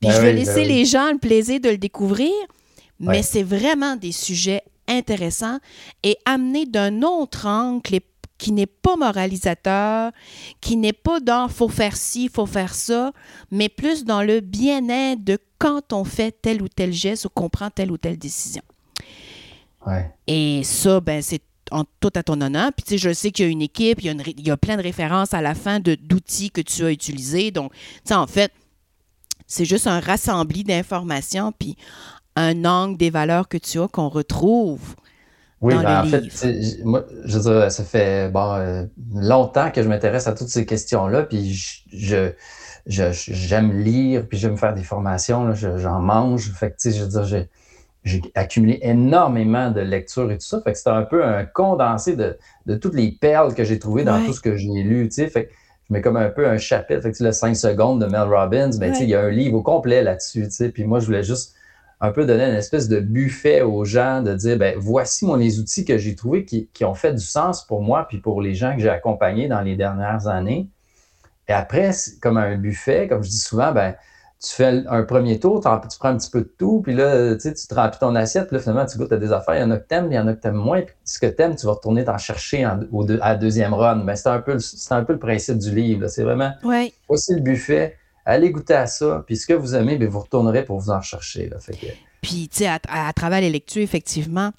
puis 0.00 0.08
ben 0.08 0.12
je 0.12 0.20
vais 0.20 0.32
ben 0.32 0.36
laisser 0.36 0.64
les 0.64 0.84
gens 0.84 1.12
le 1.12 1.18
plaisir 1.18 1.60
de 1.60 1.68
le 1.68 1.78
découvrir, 1.78 2.32
mais 2.98 3.22
c'est 3.22 3.42
vraiment 3.42 3.96
des 3.96 4.12
sujets 4.12 4.62
intéressants 4.88 5.58
et 6.02 6.16
amenés 6.24 6.66
d'un 6.66 7.02
autre 7.02 7.46
angle 7.46 7.82
qui 8.42 8.50
n'est 8.50 8.66
pas 8.66 8.96
moralisateur, 8.96 10.10
qui 10.60 10.76
n'est 10.76 10.92
pas 10.92 11.20
dans 11.20 11.48
faut 11.48 11.68
faire 11.68 11.96
ci, 11.96 12.28
faut 12.28 12.44
faire 12.44 12.74
ça, 12.74 13.12
mais 13.52 13.68
plus 13.68 14.04
dans 14.04 14.20
le 14.20 14.40
bien-être 14.40 15.22
de 15.22 15.38
quand 15.58 15.92
on 15.92 16.02
fait 16.02 16.32
tel 16.42 16.60
ou 16.60 16.66
tel 16.66 16.92
geste 16.92 17.26
ou 17.26 17.28
qu'on 17.28 17.48
prend 17.48 17.70
telle 17.70 17.92
ou 17.92 17.98
telle 17.98 18.18
décision. 18.18 18.62
Et 20.26 20.64
ça, 20.64 20.98
ben, 20.98 21.22
c'est 21.22 21.42
en 21.70 21.84
tout 22.00 22.10
à 22.16 22.24
ton 22.24 22.40
honneur. 22.40 22.72
Puis, 22.72 22.82
tu 22.82 22.90
sais, 22.90 22.98
je 22.98 23.12
sais 23.12 23.30
qu'il 23.30 23.44
y 23.44 23.48
a 23.48 23.52
une 23.52 23.62
équipe, 23.62 24.02
il 24.02 24.06
y 24.06 24.10
a, 24.10 24.14
il 24.36 24.44
y 24.44 24.50
a 24.50 24.56
plein 24.56 24.76
de 24.76 24.82
références 24.82 25.34
à 25.34 25.40
la 25.40 25.54
fin 25.54 25.78
d'outils 25.78 26.50
que 26.50 26.62
tu 26.62 26.84
as 26.84 26.90
utilisés. 26.90 27.52
Donc, 27.52 27.72
tu 27.72 27.78
sais, 28.06 28.14
en 28.14 28.26
fait, 28.26 28.50
c'est 29.46 29.64
juste 29.64 29.86
un 29.86 30.00
rassembli 30.00 30.64
d'informations, 30.64 31.52
puis 31.52 31.76
un 32.34 32.64
angle 32.64 32.96
des 32.96 33.10
valeurs 33.10 33.46
que 33.46 33.58
tu 33.58 33.78
as 33.78 33.86
qu'on 33.86 34.08
retrouve 34.08 34.96
oui, 35.62 35.74
ben, 35.80 36.02
en 36.02 36.04
fait, 36.06 36.24
moi, 36.84 37.04
je 37.24 37.38
veux 37.38 37.42
dire, 37.42 37.70
ça 37.70 37.84
fait 37.84 38.28
bon, 38.30 38.54
euh, 38.54 38.84
longtemps 39.14 39.70
que 39.70 39.80
je 39.80 39.88
m'intéresse 39.88 40.26
à 40.26 40.34
toutes 40.34 40.48
ces 40.48 40.66
questions-là, 40.66 41.22
puis 41.22 41.54
je, 41.92 42.32
j'aime 42.84 43.80
lire, 43.80 44.26
puis 44.28 44.38
j'aime 44.38 44.56
faire 44.56 44.74
des 44.74 44.82
formations, 44.82 45.54
j'en 45.54 46.00
mange. 46.00 46.50
Fait 46.52 46.70
que, 46.70 46.76
tu 46.80 46.90
sais, 46.90 46.98
je 46.98 47.04
veux 47.04 47.08
dire, 47.08 47.46
j'ai 48.02 48.20
accumulé 48.34 48.80
énormément 48.82 49.70
de 49.70 49.80
lectures 49.80 50.32
et 50.32 50.38
tout 50.38 50.46
ça. 50.46 50.60
Fait 50.62 50.72
que 50.72 50.78
c'était 50.78 50.90
un 50.90 51.04
peu 51.04 51.24
un 51.24 51.44
condensé 51.44 52.16
de, 52.16 52.36
de 52.66 52.74
toutes 52.74 52.94
les 52.96 53.12
perles 53.12 53.54
que 53.54 53.62
j'ai 53.62 53.78
trouvées 53.78 54.02
dans 54.02 54.20
tout 54.24 54.32
ce 54.32 54.40
que 54.40 54.56
j'ai 54.56 54.82
lu, 54.82 55.08
tu 55.08 55.14
sais. 55.14 55.28
Fait 55.28 55.46
que 55.46 55.52
je 55.88 55.92
mets 55.94 56.00
comme 56.00 56.16
un 56.16 56.28
peu 56.30 56.48
un 56.48 56.58
chapitre, 56.58 57.02
fait 57.02 57.12
que, 57.12 57.22
le 57.22 57.30
5 57.30 57.54
secondes 57.54 58.00
de 58.00 58.06
Mel 58.06 58.22
Robbins, 58.22 58.70
ben, 58.80 58.90
tu 58.90 58.98
sais, 58.98 59.04
il 59.04 59.10
y 59.10 59.14
a 59.14 59.20
un 59.20 59.30
livre 59.30 59.58
au 59.58 59.62
complet 59.62 60.02
là-dessus, 60.02 60.42
tu 60.46 60.50
sais. 60.50 60.68
Puis 60.70 60.82
moi, 60.82 60.98
je 60.98 61.06
voulais 61.06 61.22
juste 61.22 61.54
un 62.02 62.10
peu 62.10 62.26
donner 62.26 62.44
une 62.44 62.56
espèce 62.56 62.88
de 62.88 62.98
buffet 62.98 63.62
aux 63.62 63.84
gens, 63.84 64.22
de 64.22 64.34
dire, 64.34 64.58
ben 64.58 64.74
voici 64.76 65.24
mon, 65.24 65.36
les 65.36 65.60
outils 65.60 65.84
que 65.84 65.98
j'ai 65.98 66.16
trouvés 66.16 66.44
qui, 66.44 66.84
ont 66.84 66.94
fait 66.94 67.14
du 67.14 67.24
sens 67.24 67.64
pour 67.64 67.80
moi, 67.80 68.06
puis 68.08 68.18
pour 68.18 68.42
les 68.42 68.54
gens 68.54 68.74
que 68.74 68.82
j'ai 68.82 68.88
accompagnés 68.88 69.46
dans 69.46 69.60
les 69.60 69.76
dernières 69.76 70.26
années. 70.26 70.68
Et 71.46 71.52
après, 71.52 71.92
comme 72.20 72.38
un 72.38 72.56
buffet, 72.56 73.06
comme 73.06 73.22
je 73.22 73.30
dis 73.30 73.38
souvent, 73.38 73.70
ben, 73.70 73.94
tu 74.44 74.52
fais 74.52 74.82
un 74.88 75.04
premier 75.04 75.38
tour, 75.38 75.60
tu 75.60 75.98
prends 76.00 76.08
un 76.08 76.16
petit 76.16 76.30
peu 76.30 76.40
de 76.40 76.52
tout, 76.58 76.80
puis 76.82 76.92
là, 76.92 77.36
tu 77.36 77.54
te 77.54 77.74
remplis 77.74 78.00
ton 78.00 78.16
assiette, 78.16 78.48
puis 78.48 78.56
là, 78.56 78.62
finalement, 78.62 78.86
tu 78.86 78.98
goûtes 78.98 79.12
à 79.12 79.16
des 79.16 79.32
affaires. 79.32 79.54
Il 79.54 79.60
y 79.60 79.64
en 79.64 79.70
a 79.70 79.76
que 79.76 79.86
t'aimes, 79.86 80.08
il 80.10 80.16
y 80.16 80.18
en 80.18 80.26
a 80.26 80.34
que 80.34 80.40
t'aimes 80.40 80.54
moins. 80.56 80.82
Puis 80.82 80.96
ce 81.04 81.20
que 81.20 81.26
t'aimes, 81.26 81.54
tu 81.54 81.66
vas 81.66 81.72
retourner 81.74 82.04
t'en 82.04 82.18
chercher 82.18 82.64
à 82.64 82.80
la 83.06 83.36
deuxième 83.36 83.74
run. 83.74 84.02
Mais 84.02 84.16
c'est 84.16 84.28
un, 84.28 84.40
peu, 84.40 84.58
un 84.90 85.04
peu 85.04 85.12
le 85.12 85.18
principe 85.20 85.58
du 85.58 85.72
livre. 85.72 86.08
C'est 86.08 86.24
vraiment 86.24 86.50
ouais. 86.64 86.92
aussi 87.08 87.32
le 87.32 87.40
buffet, 87.40 87.96
allez 88.24 88.50
goûter 88.50 88.74
à 88.74 88.86
ça, 88.86 89.22
puis 89.26 89.36
ce 89.36 89.46
que 89.46 89.52
vous 89.52 89.74
aimez, 89.74 89.96
bien, 89.96 90.08
vous 90.08 90.20
retournerez 90.20 90.64
pour 90.64 90.78
vous 90.78 90.90
en 90.90 91.00
chercher. 91.00 91.48
Là. 91.48 91.56
Puis, 92.20 92.48
tu 92.48 92.58
sais, 92.58 92.66
à, 92.66 93.12
travers 93.12 93.40
les 93.40 93.50
lectures, 93.50 93.82
effectivement, 93.82 94.52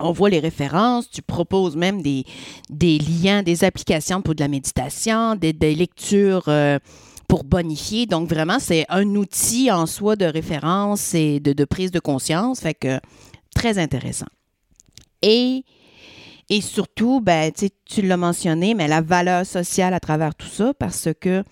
on 0.00 0.12
voit 0.12 0.28
les 0.28 0.40
références, 0.40 1.08
tu 1.10 1.22
proposes 1.22 1.76
même 1.76 2.02
des, 2.02 2.24
des 2.68 2.98
liens, 2.98 3.42
des 3.42 3.64
applications 3.64 4.22
pour 4.22 4.34
de 4.34 4.40
la 4.40 4.48
méditation, 4.48 5.36
des, 5.36 5.52
lectures 5.74 6.44
euh, 6.48 6.78
pour 7.28 7.44
bonifier. 7.44 8.06
Donc, 8.06 8.28
vraiment, 8.28 8.58
c'est 8.58 8.84
un 8.88 9.06
outil 9.14 9.70
en 9.70 9.86
soi 9.86 10.16
de 10.16 10.24
référence 10.24 11.14
et 11.14 11.40
de, 11.40 11.64
prise 11.64 11.90
de 11.90 12.00
conscience. 12.00 12.60
Fait 12.60 12.74
que 12.74 13.00
très 13.54 13.78
intéressant. 13.78 14.26
Et, 15.22 15.64
et 16.50 16.60
surtout, 16.60 17.20
ben, 17.20 17.50
tu 17.86 18.02
l'as 18.02 18.16
mentionné, 18.16 18.74
mais 18.74 18.88
la 18.88 19.00
valeur 19.00 19.46
sociale 19.46 19.94
à 19.94 20.00
travers 20.00 20.34
tout 20.34 20.48
ça, 20.48 20.74
parce 20.74 21.08
que 21.18 21.44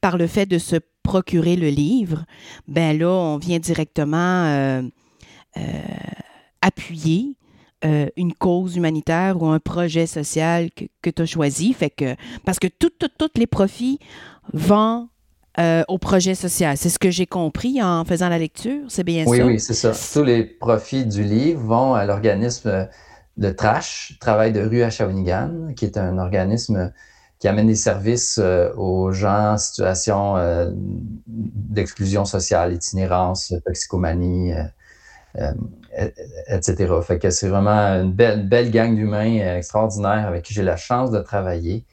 par 0.00 0.16
le 0.16 0.26
fait 0.26 0.46
de 0.46 0.58
se 0.58 0.76
procurer 1.02 1.56
le 1.56 1.68
livre, 1.68 2.24
ben 2.66 2.98
là, 2.98 3.08
on 3.08 3.38
vient 3.38 3.58
directement 3.58 4.44
euh, 4.44 4.82
euh, 5.56 5.60
appuyer 6.60 7.36
euh, 7.84 8.08
une 8.16 8.34
cause 8.34 8.76
humanitaire 8.76 9.40
ou 9.40 9.46
un 9.46 9.60
projet 9.60 10.06
social 10.06 10.68
que, 11.02 11.10
tu 11.10 11.22
as 11.22 11.26
choisi. 11.26 11.72
Fait 11.72 11.90
que, 11.90 12.16
parce 12.44 12.58
que 12.58 12.66
tous 12.66 12.90
les 13.36 13.46
profits 13.46 14.00
vont 14.52 15.08
euh, 15.58 15.82
au 15.88 15.98
projet 15.98 16.34
social. 16.34 16.76
C'est 16.76 16.88
ce 16.88 16.98
que 16.98 17.10
j'ai 17.10 17.26
compris 17.26 17.82
en 17.82 18.04
faisant 18.04 18.28
la 18.28 18.38
lecture. 18.38 18.82
C'est 18.88 19.04
bien 19.04 19.24
ça? 19.24 19.30
Oui, 19.30 19.42
oui, 19.42 19.60
c'est 19.60 19.74
ça. 19.74 19.92
Tous 20.12 20.24
les 20.24 20.44
profits 20.44 21.06
du 21.06 21.22
livre 21.22 21.60
vont 21.60 21.94
à 21.94 22.04
l'organisme 22.04 22.88
de 23.36 23.50
Trash, 23.50 24.16
Travail 24.20 24.52
de 24.52 24.60
rue 24.60 24.82
à 24.82 24.90
Shawinigan, 24.90 25.72
qui 25.76 25.84
est 25.84 25.96
un 25.96 26.18
organisme 26.18 26.92
qui 27.38 27.48
amène 27.48 27.68
des 27.68 27.76
services 27.76 28.38
euh, 28.42 28.72
aux 28.74 29.12
gens 29.12 29.52
en 29.52 29.58
situation 29.58 30.34
d'exclusion 31.26 32.24
sociale, 32.24 32.72
itinérance, 32.72 33.54
toxicomanie, 33.64 34.52
etc. 36.48 36.92
Fait 37.02 37.18
que 37.18 37.30
c'est 37.30 37.48
vraiment 37.48 38.00
une 38.02 38.12
belle, 38.12 38.48
belle 38.48 38.70
gang 38.70 38.94
d'humains 38.94 39.38
euh, 39.40 39.56
extraordinaires 39.56 40.26
avec 40.26 40.44
qui 40.44 40.54
j'ai 40.54 40.62
la 40.62 40.76
chance 40.76 41.10
de 41.10 41.20
travailler. 41.20 41.84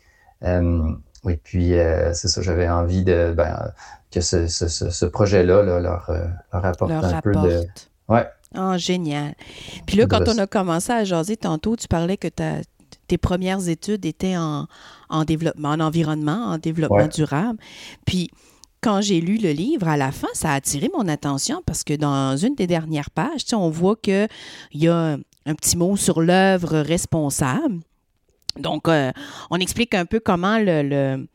Euh, 0.43 0.91
oui, 1.23 1.39
puis 1.43 1.73
euh, 1.73 2.13
c'est 2.13 2.27
ça, 2.27 2.41
j'avais 2.41 2.69
envie 2.69 3.03
de 3.03 3.33
ben, 3.35 3.71
que 4.11 4.21
ce, 4.21 5.05
projet-là 5.05 5.63
leur, 5.79 6.09
apporte 6.51 6.91
un 6.91 7.21
peu 7.21 7.31
de. 7.31 7.65
Ouais. 8.07 8.27
Oh, 8.57 8.77
génial. 8.77 9.33
Puis 9.85 9.97
là, 9.97 10.05
quand 10.05 10.27
on 10.27 10.37
a 10.37 10.47
commencé 10.47 10.91
à 10.91 11.03
jaser 11.03 11.35
tantôt, 11.35 11.75
tu 11.75 11.87
parlais 11.87 12.15
que 12.15 12.27
tes 13.07 13.17
premières 13.17 13.67
études 13.69 14.05
étaient 14.05 14.37
en, 14.37 14.67
développement, 15.25 15.69
en 15.69 15.79
environnement, 15.79 16.45
en 16.45 16.57
développement 16.57 17.07
durable. 17.07 17.59
Puis 18.05 18.29
quand 18.81 19.01
j'ai 19.01 19.19
lu 19.19 19.37
le 19.37 19.51
livre, 19.51 19.87
à 19.87 19.97
la 19.97 20.11
fin, 20.11 20.27
ça 20.33 20.51
a 20.51 20.53
attiré 20.55 20.89
mon 20.95 21.07
attention 21.07 21.61
parce 21.65 21.83
que 21.83 21.93
dans 21.93 22.37
une 22.37 22.55
des 22.55 22.67
dernières 22.67 23.09
pages, 23.09 23.41
on 23.53 23.69
voit 23.69 23.95
qu'il 23.95 24.27
y 24.73 24.87
a 24.87 25.17
un 25.45 25.55
petit 25.55 25.77
mot 25.77 25.95
sur 25.95 26.21
l'œuvre 26.21 26.79
responsable. 26.79 27.79
Donc, 28.59 28.87
euh, 28.87 29.11
on 29.49 29.57
explique 29.57 29.93
un 29.93 30.05
peu 30.05 30.19
comment 30.19 30.57
le, 30.59 31.27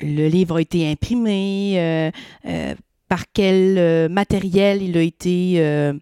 le, 0.00 0.28
livre 0.28 0.56
a 0.56 0.60
été 0.60 0.90
imprimé, 0.90 1.74
euh, 1.76 2.10
euh, 2.46 2.74
par 3.08 3.24
quel 3.32 4.08
matériel 4.10 4.82
il 4.82 4.96
a 4.96 5.02
été 5.02 5.92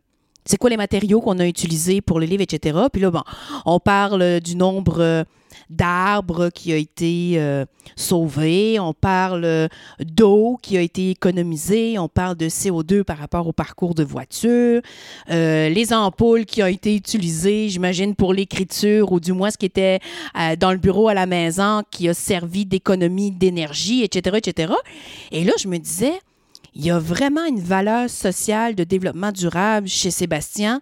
c'est 0.45 0.57
quoi 0.57 0.71
les 0.71 0.77
matériaux 0.77 1.21
qu'on 1.21 1.39
a 1.39 1.47
utilisés 1.47 2.01
pour 2.01 2.21
le 2.21 2.27
livre, 2.27 2.43
etc. 2.43 2.79
Puis 2.93 3.03
là, 3.03 3.11
bon, 3.11 3.23
on 3.67 3.79
parle 3.79 4.41
du 4.41 4.57
nombre 4.57 5.25
d'arbres 5.69 6.51
qui 6.51 6.73
a 6.73 6.77
été 6.77 7.35
euh, 7.37 7.65
sauvé, 7.97 8.79
on 8.81 8.93
parle 8.93 9.69
d'eau 10.01 10.59
qui 10.61 10.77
a 10.77 10.81
été 10.81 11.11
économisée, 11.11 11.99
on 11.99 12.09
parle 12.09 12.37
de 12.37 12.47
CO2 12.47 13.05
par 13.05 13.19
rapport 13.19 13.47
au 13.47 13.53
parcours 13.53 13.95
de 13.95 14.03
voiture, 14.03 14.81
euh, 15.31 15.69
les 15.69 15.93
ampoules 15.93 16.45
qui 16.45 16.63
ont 16.63 16.67
été 16.67 16.95
utilisées, 16.95 17.69
j'imagine, 17.69 18.15
pour 18.15 18.35
l'écriture 18.35 19.13
ou 19.13 19.21
du 19.21 19.33
moins 19.33 19.51
ce 19.51 19.59
qui 19.59 19.67
était 19.67 20.01
euh, 20.39 20.57
dans 20.57 20.73
le 20.73 20.79
bureau 20.79 21.09
à 21.09 21.15
la 21.15 21.27
maison 21.27 21.83
qui 21.91 22.09
a 22.09 22.15
servi 22.15 22.67
d'économie 22.67 23.31
d'énergie, 23.31 24.03
etc., 24.03 24.39
etc. 24.39 24.73
Et 25.31 25.45
là, 25.45 25.53
je 25.59 25.69
me 25.69 25.79
disais, 25.79 26.15
il 26.75 26.85
y 26.85 26.91
a 26.91 26.99
vraiment 26.99 27.45
une 27.45 27.61
valeur 27.61 28.09
sociale 28.09 28.75
de 28.75 28.85
développement 28.85 29.33
durable 29.33 29.89
chez 29.89 30.11
Sébastien 30.11 30.81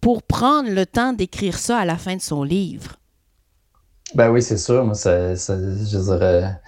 pour 0.00 0.22
prendre 0.22 0.70
le 0.70 0.86
temps 0.86 1.12
d'écrire 1.12 1.58
ça 1.58 1.78
à 1.78 1.84
la 1.84 1.96
fin 1.96 2.16
de 2.16 2.20
son 2.20 2.42
livre. 2.42 2.96
Ben 4.14 4.30
oui, 4.30 4.42
c'est 4.42 4.58
sûr. 4.58 4.84
Moi, 4.84 4.94
ça, 4.94 5.34
dirais. 5.56 6.60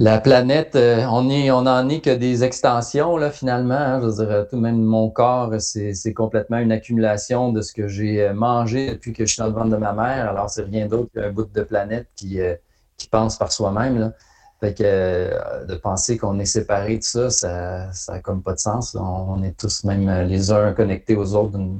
La 0.00 0.20
planète, 0.20 0.76
euh, 0.76 1.04
on 1.10 1.28
est, 1.28 1.50
on 1.50 1.66
en 1.66 1.88
est 1.88 2.00
que 2.00 2.14
des 2.14 2.44
extensions, 2.44 3.16
là, 3.16 3.32
finalement. 3.32 3.74
Hein. 3.74 4.00
je 4.00 4.14
dirais, 4.14 4.46
tout 4.48 4.56
même 4.56 4.80
mon 4.80 5.10
corps, 5.10 5.52
c'est 5.58 6.14
complètement 6.14 6.58
une 6.58 6.70
accumulation 6.70 7.52
de 7.52 7.62
ce 7.62 7.72
que 7.72 7.88
j'ai 7.88 8.22
euh, 8.22 8.32
mangé 8.32 8.92
depuis 8.92 9.12
que 9.12 9.26
je 9.26 9.32
suis 9.32 9.40
dans 9.40 9.48
le 9.48 9.54
ventre 9.54 9.70
de 9.70 9.76
ma 9.76 9.92
mère. 9.92 10.28
Alors, 10.28 10.50
c'est 10.50 10.62
rien 10.62 10.86
d'autre 10.86 11.10
qu'un 11.12 11.32
bout 11.32 11.52
de 11.52 11.62
planète 11.62 12.06
qui, 12.14 12.40
euh, 12.40 12.54
qui 12.96 13.08
pense 13.08 13.36
par 13.38 13.50
soi-même. 13.50 14.12
Fait 14.60 14.74
que 14.74 15.66
de 15.66 15.74
penser 15.76 16.18
qu'on 16.18 16.38
est 16.40 16.44
séparé 16.44 16.98
de 16.98 17.02
ça, 17.02 17.30
ça 17.30 17.90
n'a 18.08 18.20
comme 18.20 18.42
pas 18.42 18.54
de 18.54 18.58
sens. 18.58 18.96
On, 18.98 19.42
est 19.42 19.56
tous 19.56 19.84
même 19.84 20.26
les 20.26 20.50
uns 20.50 20.72
connectés 20.72 21.14
aux 21.14 21.34
autres 21.34 21.56
de 21.56 21.76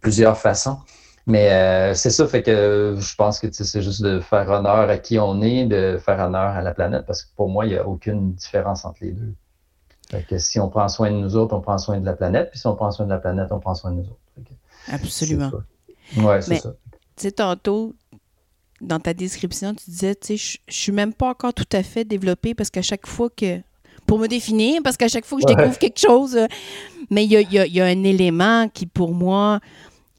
plusieurs 0.00 0.38
façons. 0.38 0.78
Mais 1.28 1.52
euh, 1.52 1.92
c'est 1.92 2.08
ça, 2.08 2.26
fait 2.26 2.42
que 2.42 2.96
je 2.98 3.14
pense 3.14 3.38
que 3.38 3.48
c'est 3.52 3.82
juste 3.82 4.00
de 4.00 4.18
faire 4.18 4.48
honneur 4.48 4.88
à 4.88 4.96
qui 4.96 5.18
on 5.18 5.42
est, 5.42 5.66
de 5.66 5.98
faire 5.98 6.18
honneur 6.20 6.56
à 6.56 6.62
la 6.62 6.72
planète, 6.72 7.04
parce 7.06 7.22
que 7.22 7.28
pour 7.36 7.50
moi, 7.50 7.66
il 7.66 7.72
n'y 7.72 7.76
a 7.76 7.86
aucune 7.86 8.32
différence 8.32 8.86
entre 8.86 9.00
les 9.02 9.12
deux. 9.12 9.34
Fait 10.10 10.22
que 10.22 10.38
si 10.38 10.58
on 10.58 10.70
prend 10.70 10.88
soin 10.88 11.10
de 11.10 11.16
nous 11.16 11.36
autres, 11.36 11.54
on 11.54 11.60
prend 11.60 11.76
soin 11.76 12.00
de 12.00 12.06
la 12.06 12.14
planète, 12.14 12.48
puis 12.50 12.58
si 12.58 12.66
on 12.66 12.74
prend 12.74 12.90
soin 12.90 13.04
de 13.04 13.10
la 13.10 13.18
planète, 13.18 13.48
on 13.50 13.60
prend 13.60 13.74
soin 13.74 13.90
de 13.90 13.96
nous 13.96 14.04
autres. 14.04 14.18
Absolument. 14.90 15.50
Oui, 16.16 16.36
c'est 16.40 16.60
ça. 16.60 16.72
Tu 17.14 17.24
sais, 17.24 17.32
tantôt, 17.32 17.94
dans 18.80 19.00
ta 19.00 19.14
description, 19.14 19.74
tu 19.74 19.90
disais, 19.90 20.14
tu 20.14 20.36
sais, 20.38 20.58
je 20.68 20.74
suis 20.74 20.92
même 20.92 21.12
pas 21.12 21.30
encore 21.30 21.54
tout 21.54 21.68
à 21.72 21.82
fait 21.82 22.04
développé 22.04 22.54
parce 22.54 22.70
qu'à 22.70 22.82
chaque 22.82 23.06
fois 23.06 23.28
que 23.30 23.60
pour 24.06 24.18
me 24.18 24.26
définir, 24.26 24.80
parce 24.82 24.96
qu'à 24.96 25.08
chaque 25.08 25.26
fois 25.26 25.38
que 25.38 25.48
je 25.48 25.54
découvre 25.54 25.78
quelque 25.78 26.00
chose, 26.00 26.36
euh, 26.36 26.46
mais 27.10 27.24
il 27.24 27.32
y 27.32 27.80
a, 27.80 27.84
un 27.84 28.04
élément 28.04 28.68
qui, 28.68 28.86
pour 28.86 29.12
moi, 29.12 29.60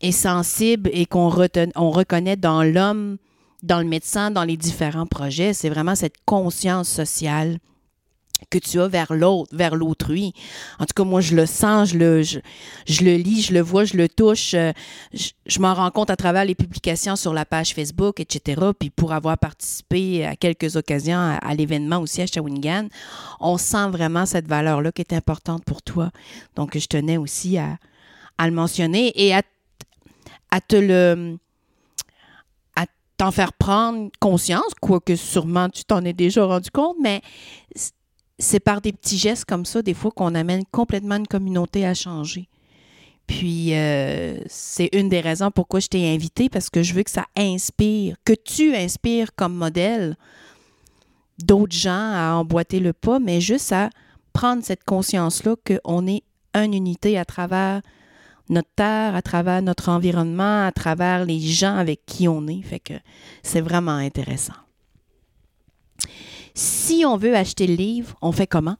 est 0.01 0.11
sensible 0.11 0.89
et 0.93 1.05
qu'on 1.05 1.31
on 1.75 1.91
reconnaît 1.91 2.35
dans 2.35 2.63
l'homme, 2.63 3.17
dans 3.63 3.79
le 3.79 3.85
médecin, 3.85 4.31
dans 4.31 4.43
les 4.43 4.57
différents 4.57 5.07
projets, 5.07 5.53
c'est 5.53 5.69
vraiment 5.69 5.95
cette 5.95 6.15
conscience 6.25 6.87
sociale 6.87 7.57
que 8.49 8.57
tu 8.57 8.79
as 8.79 8.87
vers 8.87 9.13
l'autre, 9.13 9.55
vers 9.55 9.75
l'autrui. 9.75 10.33
En 10.79 10.85
tout 10.85 10.93
cas, 10.95 11.03
moi, 11.03 11.21
je 11.21 11.35
le 11.35 11.45
sens, 11.45 11.89
je 11.89 11.97
le, 11.97 12.23
je, 12.23 13.03
le 13.03 13.15
lis, 13.15 13.43
je 13.43 13.53
le 13.53 13.61
vois, 13.61 13.85
je 13.85 13.97
le 13.97 14.09
touche. 14.09 14.53
Euh, 14.53 14.71
je, 15.13 15.59
m'en 15.59 15.73
rends 15.73 15.91
compte 15.91 16.09
à 16.09 16.15
travers 16.15 16.45
les 16.45 16.55
publications 16.55 17.15
sur 17.15 17.33
la 17.33 17.45
page 17.45 17.73
Facebook, 17.73 18.19
etc. 18.19 18.61
Puis 18.77 18.89
pour 18.89 19.13
avoir 19.13 19.37
participé 19.37 20.25
à 20.25 20.35
quelques 20.35 20.75
occasions 20.75 21.37
à, 21.41 21.53
l'événement 21.55 21.97
aussi 21.97 22.21
à 22.21 22.27
Shawinigan, 22.27 22.87
on 23.39 23.57
sent 23.57 23.89
vraiment 23.89 24.25
cette 24.25 24.47
valeur-là 24.47 24.91
qui 24.91 25.01
est 25.01 25.13
importante 25.13 25.63
pour 25.65 25.81
toi. 25.81 26.11
Donc, 26.55 26.77
je 26.77 26.87
tenais 26.87 27.17
aussi 27.17 27.57
à, 27.57 27.77
à 28.37 28.47
le 28.47 28.53
mentionner 28.53 29.11
et 29.15 29.33
à 29.33 29.41
à 30.51 30.61
te 30.61 30.75
le 30.75 31.37
t'en 33.19 33.31
faire 33.31 33.51
prendre 33.51 34.09
conscience, 34.21 34.73
quoique 34.79 35.17
sûrement 35.17 35.67
tu 35.69 35.83
t'en 35.83 36.05
es 36.05 36.13
déjà 36.13 36.45
rendu 36.45 36.71
compte, 36.71 36.95
mais 37.01 37.21
c'est 38.39 38.61
par 38.61 38.81
des 38.81 38.93
petits 38.93 39.17
gestes 39.17 39.45
comme 39.45 39.65
ça, 39.65 39.81
des 39.81 39.93
fois, 39.93 40.11
qu'on 40.11 40.33
amène 40.33 40.63
complètement 40.71 41.17
une 41.17 41.27
communauté 41.27 41.85
à 41.85 41.93
changer. 41.93 42.47
Puis, 43.27 43.75
euh, 43.75 44.39
c'est 44.47 44.89
une 44.93 45.09
des 45.09 45.19
raisons 45.19 45.51
pourquoi 45.51 45.79
je 45.79 45.87
t'ai 45.87 46.11
invité, 46.11 46.49
parce 46.49 46.69
que 46.69 46.81
je 46.81 46.93
veux 46.93 47.03
que 47.03 47.11
ça 47.11 47.25
inspire, 47.37 48.15
que 48.25 48.33
tu 48.33 48.75
inspires 48.75 49.35
comme 49.35 49.53
modèle 49.53 50.17
d'autres 51.37 51.75
gens 51.75 51.91
à 52.13 52.33
emboîter 52.33 52.79
le 52.79 52.93
pas, 52.93 53.19
mais 53.19 53.39
juste 53.41 53.71
à 53.71 53.89
prendre 54.33 54.63
cette 54.63 54.83
conscience-là 54.83 55.55
qu'on 55.85 56.07
est 56.07 56.23
une 56.55 56.73
unité 56.73 57.17
à 57.17 57.25
travers 57.25 57.81
notre 58.49 58.69
terre, 58.75 59.15
à 59.15 59.21
travers 59.21 59.61
notre 59.61 59.89
environnement, 59.89 60.65
à 60.65 60.71
travers 60.71 61.25
les 61.25 61.39
gens 61.39 61.75
avec 61.75 62.05
qui 62.05 62.27
on 62.27 62.47
est. 62.47 62.61
Fait 62.61 62.79
que 62.79 62.95
c'est 63.43 63.61
vraiment 63.61 63.91
intéressant. 63.91 64.53
Si 66.61 67.05
on 67.05 67.15
veut 67.15 67.37
acheter 67.37 67.67
le 67.67 67.75
livre, 67.75 68.17
on 68.21 68.33
fait 68.33 68.45
comment? 68.45 68.75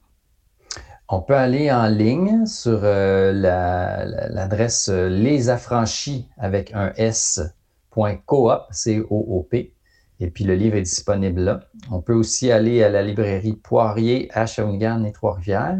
On 1.08 1.22
peut 1.22 1.34
aller 1.34 1.72
en 1.72 1.86
ligne 1.86 2.44
sur 2.44 2.80
euh, 2.82 3.32
l'adresse 3.32 4.90
euh, 4.90 5.08
lesaffranchis 5.08 6.28
avec 6.36 6.74
un 6.74 6.92
S.coop, 6.98 8.66
C-O-O-P. 8.70 9.72
Et 10.20 10.30
puis 10.30 10.44
le 10.44 10.56
livre 10.56 10.76
est 10.76 10.82
disponible 10.82 11.40
là. 11.40 11.60
On 11.90 12.02
peut 12.02 12.12
aussi 12.12 12.52
aller 12.52 12.84
à 12.84 12.90
la 12.90 13.02
librairie 13.02 13.54
Poirier 13.54 14.28
à 14.34 14.44
Shawinigan 14.44 15.02
et 15.04 15.12
Trois-Rivières. 15.12 15.78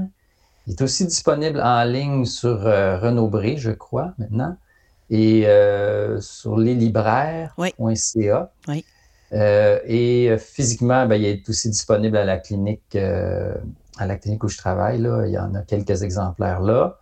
Il 0.67 0.73
est 0.73 0.81
aussi 0.81 1.05
disponible 1.05 1.61
en 1.61 1.85
ligne 1.85 2.25
sur 2.25 2.67
euh, 2.67 2.99
Renaud-Bré, 2.99 3.59
je 3.59 3.73
crois, 3.73 4.15
maintenant, 4.17 4.57
et 5.11 5.47
euh, 5.47 6.19
sur 6.23 6.57
leslibraires.ca. 6.57 8.53
Oui. 8.69 8.85
Et 9.33 10.37
physiquement, 10.39 11.07
ben, 11.07 11.17
il 11.17 11.25
est 11.25 11.49
aussi 11.49 11.71
disponible 11.71 12.17
à 12.17 12.25
la 12.25 12.39
clinique, 12.39 12.97
à 12.97 14.07
la 14.07 14.17
clinique 14.17 14.45
où 14.45 14.49
je 14.49 14.59
travaille. 14.59 14.99
Là. 14.99 15.25
Il 15.27 15.33
y 15.33 15.39
en 15.39 15.55
a 15.55 15.63
quelques 15.63 16.03
exemplaires 16.03 16.61
là. 16.61 17.01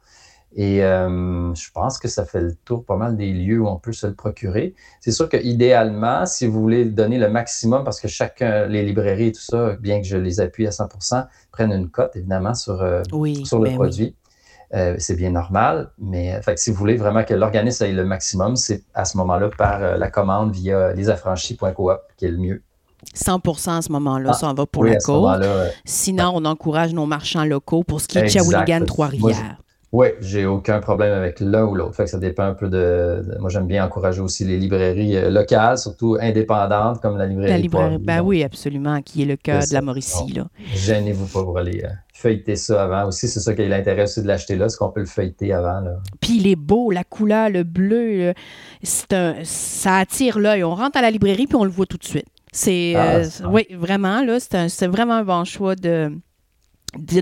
Et 0.57 0.83
euh, 0.83 1.55
je 1.55 1.71
pense 1.73 1.99
que 1.99 2.09
ça 2.09 2.25
fait 2.25 2.41
le 2.41 2.55
tour 2.55 2.85
pas 2.85 2.97
mal 2.97 3.17
des 3.17 3.33
lieux 3.33 3.61
où 3.61 3.69
on 3.69 3.77
peut 3.77 3.93
se 3.93 4.07
le 4.07 4.15
procurer. 4.15 4.75
C'est 5.01 5.13
sûr 5.13 5.29
qu'idéalement, 5.29 6.25
si 6.25 6.47
vous 6.47 6.61
voulez 6.61 6.87
donner 6.87 7.19
le 7.19 7.29
maximum, 7.29 7.85
parce 7.85 8.01
que 8.01 8.09
chacun, 8.09 8.67
les 8.67 8.83
librairies 8.83 9.29
et 9.29 9.33
tout 9.33 9.43
ça, 9.43 9.77
bien 9.79 10.01
que 10.01 10.07
je 10.07 10.17
les 10.17 10.41
appuie 10.41 10.67
à 10.67 10.71
100% 10.71 11.27
prennent 11.53 11.73
une 11.73 11.91
cote, 11.91 12.17
évidemment, 12.17 12.55
sur, 12.55 12.81
euh, 12.81 13.03
sur 13.45 13.59
le 13.59 13.71
ben 13.71 13.75
produit. 13.75 14.17
Euh, 14.75 14.97
c'est 14.99 15.17
bien 15.17 15.31
normal, 15.31 15.91
mais 15.99 16.41
fait, 16.43 16.59
si 16.59 16.71
vous 16.71 16.77
voulez 16.77 16.97
vraiment 16.97 17.25
que 17.25 17.33
l'organisme 17.33 17.85
ait 17.85 17.93
le 17.93 18.05
maximum, 18.05 18.57
c'est 18.57 18.83
à 18.93 19.07
ce 19.07 19.17
moment-là 19.17 19.49
par 19.57 19.81
la 19.81 20.11
commande 20.11 20.53
via 20.53 20.93
lesaffranchis.coop 20.93 22.01
qui 22.17 22.27
est 22.27 22.31
le 22.31 22.37
mieux. 22.37 22.63
100% 23.15 23.79
à 23.79 23.83
ce 23.83 23.93
moment-là, 23.93 24.31
ah, 24.33 24.35
ça 24.35 24.49
en 24.49 24.55
va 24.55 24.67
pour 24.67 24.85
la 24.85 24.97
cause. 24.97 25.41
Sinon, 25.85 26.33
on 26.35 26.45
encourage 26.45 26.93
nos 26.93 27.07
marchands 27.07 27.45
locaux 27.45 27.83
pour 27.83 28.01
ce 28.01 28.09
qui 28.09 28.19
est 28.19 28.29
Shawinigan, 28.29 28.85
Trois-Rivières. 28.85 29.57
Oui, 29.91 30.09
j'ai 30.21 30.45
aucun 30.45 30.81
problème 30.81 31.15
avec 31.15 31.41
l'un 31.41 31.65
ou 31.65 31.75
l'autre. 31.75 31.95
Fait 31.95 32.05
que 32.05 32.11
ça 32.11 32.19
dépend 32.19 32.45
un 32.45 32.55
peu 32.55 32.69
de. 32.69 33.23
moi, 33.41 33.49
j'aime 33.49 33.67
bien 33.67 33.85
encourager 33.85 34.21
aussi 34.21 34.45
les 34.45 34.59
librairies 34.59 35.17
euh, 35.17 35.31
locales, 35.31 35.79
surtout 35.79 36.19
indépendantes, 36.21 37.01
comme 37.01 37.17
la 37.17 37.27
librairie. 37.27 37.53
La 37.53 37.59
librairie, 37.59 37.99
ben 37.99 38.21
oui, 38.21 38.45
absolument, 38.45 39.01
qui 39.01 39.23
est 39.23 39.25
le 39.25 39.37
cas 39.37 39.61
de 39.65 39.73
la 39.73 39.81
Mauricie. 39.81 40.33
Là. 40.35 40.47
Gênez-vous 40.75 41.27
pas 41.27 41.43
pour 41.43 41.57
aller 41.57 41.81
euh, 41.85 41.89
feuilleter 42.13 42.57
ça 42.57 42.85
avant. 42.85 43.09
Aussi, 43.09 43.29
c'est 43.29 43.41
ça 43.41 43.55
qui 43.55 43.63
a 43.63 43.69
l'intérêt 43.69 44.03
aussi 44.03 44.21
de 44.21 44.27
l'acheter 44.27 44.57
là, 44.57 44.69
c'est 44.69 44.77
qu'on 44.77 44.91
peut 44.91 45.01
le 45.01 45.07
feuilleter 45.07 45.55
avant. 45.55 45.81
Là. 45.81 45.97
Puis 46.21 46.37
il 46.37 46.47
est 46.47 46.57
beau, 46.57 46.91
la 46.91 47.05
couleur, 47.05 47.49
le 47.49 47.63
bleu, 47.63 48.35
c'est 48.83 49.15
un, 49.15 49.37
ça 49.43 49.97
attire 49.97 50.39
l'œil. 50.39 50.65
On 50.65 50.75
rentre 50.75 50.99
à 50.99 51.03
la 51.03 51.11
librairie 51.11 51.47
puis 51.47 51.57
on 51.57 51.65
le 51.65 51.71
voit 51.71 51.87
tout 51.87 51.99
de 51.99 52.05
suite. 52.05 52.27
C'est, 52.53 52.95
ah, 52.95 53.17
euh, 53.17 53.25
oui, 53.51 53.67
vraiment, 53.71 54.23
là, 54.23 54.39
c'est 54.41 54.87
vraiment 54.87 55.15
un 55.15 55.25
bon 55.25 55.45
choix 55.45 55.75
de 55.75 56.13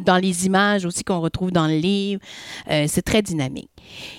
dans 0.04 0.18
les 0.18 0.46
images 0.46 0.84
aussi 0.84 1.04
qu'on 1.04 1.20
retrouve 1.20 1.50
dans 1.50 1.66
le 1.66 1.76
livre. 1.76 2.20
Euh, 2.70 2.86
c'est 2.88 3.02
très 3.02 3.22
dynamique. 3.22 3.70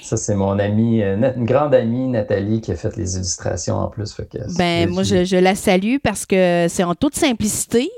Ça, 0.02 0.18
c'est 0.18 0.36
mon 0.36 0.58
amie, 0.60 1.02
euh, 1.02 1.16
une 1.36 1.46
grande 1.46 1.74
amie, 1.74 2.08
Nathalie, 2.08 2.62
qui 2.62 2.72
a 2.72 2.76
fait 2.76 2.96
les 2.96 3.16
illustrations 3.16 3.76
en 3.76 3.88
plus. 3.88 4.16
ben, 4.58 4.90
moi, 4.90 5.04
je, 5.04 5.38
la 5.38 5.56
salue 5.56 5.98
parce 6.02 6.26
que 6.26 6.68
c'est 6.70 6.84
en 6.84 6.96
toute 6.96 7.16
simplicité. 7.16 7.90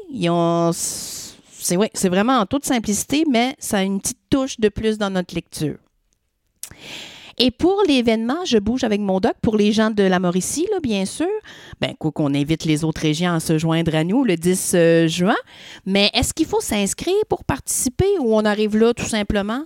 C'est 0.72 1.78
ouais, 1.78 1.92
vraiment 2.06 2.40
en 2.40 2.46
toute 2.46 2.66
simplicité, 2.66 3.26
mais 3.30 3.56
ça 3.60 3.80
a 3.80 3.84
une 3.84 4.00
petite 4.00 4.20
touche 4.30 4.60
de 4.60 4.70
plus 4.70 4.98
dans 4.98 5.10
notre 5.10 5.36
lecture. 5.36 5.76
Et 7.42 7.52
pour 7.52 7.82
l'événement, 7.88 8.44
je 8.46 8.58
bouge 8.58 8.84
avec 8.84 9.00
mon 9.00 9.22
doc 9.22 9.34
pour 9.42 9.56
les 9.56 9.72
gens 9.72 9.92
de 9.92 10.04
la 10.04 10.20
Mauricie, 10.20 10.68
là, 10.72 10.80
bien 10.84 11.06
sûr. 11.06 11.26
Ben, 11.80 11.94
quoi 11.98 12.12
qu'on 12.12 12.34
invite 12.34 12.66
les 12.66 12.84
autres 12.84 13.00
régions 13.00 13.32
à 13.32 13.40
se 13.40 13.58
joindre 13.58 13.96
à 13.96 14.04
nous 14.04 14.26
le 14.26 14.36
10 14.36 14.72
euh, 14.76 15.08
juin. 15.08 15.38
Mais 15.86 16.12
est-ce 16.14 16.34
qu'il 16.34 16.48
faut 16.48 16.60
s'inscrire 16.60 17.16
pour 17.30 17.46
participer 17.46 18.20
ou 18.20 18.36
on 18.36 18.44
arrive 18.44 18.76
là 18.76 18.94
tout 18.94 19.06
simplement? 19.06 19.64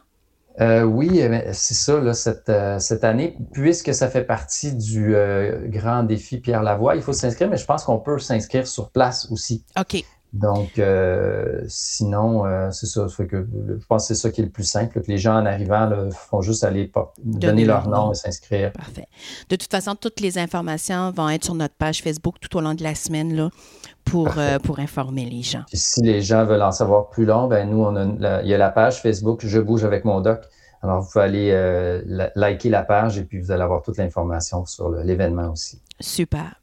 Euh, 0.61 0.83
oui, 0.83 1.19
c'est 1.53 1.73
ça, 1.73 1.99
là, 1.99 2.13
cette, 2.13 2.47
euh, 2.49 2.77
cette, 2.77 3.03
année, 3.03 3.35
puisque 3.53 3.91
ça 3.91 4.07
fait 4.07 4.23
partie 4.23 4.75
du 4.75 5.15
grand 5.65 6.03
défi 6.03 6.37
Pierre 6.37 6.61
Lavoie, 6.61 6.95
il 6.95 7.01
faut 7.01 7.11
s'inscrire, 7.11 7.49
mais 7.49 7.57
je 7.57 7.65
pense 7.65 7.83
qu'on 7.85 7.97
peut 7.97 8.19
s'inscrire 8.19 8.67
sur 8.67 8.91
place 8.91 9.27
aussi. 9.31 9.63
OK. 9.79 10.03
Donc, 10.33 10.79
euh, 10.79 11.61
sinon, 11.67 12.47
euh, 12.47 12.71
c'est 12.71 12.87
ça. 12.87 13.05
que, 13.19 13.47
je 13.67 13.85
pense 13.85 14.07
que 14.07 14.15
c'est 14.15 14.19
ça 14.19 14.31
qui 14.31 14.41
est 14.41 14.45
le 14.45 14.49
plus 14.49 14.63
simple, 14.63 14.99
que 14.99 15.07
les 15.07 15.19
gens 15.19 15.35
en 15.35 15.45
arrivant 15.45 16.09
font 16.09 16.41
juste 16.41 16.63
aller 16.63 16.91
donner, 17.23 17.65
leur 17.65 17.87
nom 17.87 18.11
et 18.11 18.15
s'inscrire. 18.15 18.73
Parfait. 18.73 19.07
De 19.49 19.55
toute 19.55 19.69
façon, 19.69 19.93
toutes 19.93 20.19
les 20.19 20.39
informations 20.39 21.11
vont 21.11 21.29
être 21.29 21.45
sur 21.45 21.53
notre 21.53 21.75
page 21.75 22.01
Facebook 22.01 22.37
tout 22.41 22.57
au 22.57 22.61
long 22.61 22.73
de 22.73 22.81
la 22.81 22.95
semaine 22.95 23.35
là, 23.35 23.51
pour, 24.05 24.39
euh, 24.39 24.57
pour 24.57 24.79
informer 24.79 25.25
les 25.25 25.43
gens. 25.43 25.63
si 25.71 26.01
les 26.01 26.23
gens 26.23 26.45
veulent 26.45 26.63
en 26.63 26.71
savoir 26.71 27.09
plus 27.09 27.25
long, 27.25 27.47
ben 27.47 27.69
nous, 27.69 27.83
on 27.83 27.95
a 27.95 28.41
il 28.41 28.49
y 28.49 28.55
a 28.55 28.57
la 28.57 28.71
page 28.71 29.01
Facebook 29.01 29.45
Je 29.45 29.59
bouge 29.59 29.85
avec 29.85 30.03
mon 30.03 30.19
doc. 30.19 30.41
Alors, 30.81 31.01
vous 31.01 31.11
pouvez 31.11 31.25
aller 31.25 32.31
liker 32.35 32.69
la 32.69 32.81
page 32.81 33.19
et 33.19 33.23
puis 33.23 33.39
vous 33.39 33.51
allez 33.51 33.61
avoir 33.61 33.83
toute 33.83 33.97
l'information 33.97 34.65
sur 34.65 34.89
l'événement 34.89 35.51
aussi. 35.51 35.79
Super. 35.99 36.59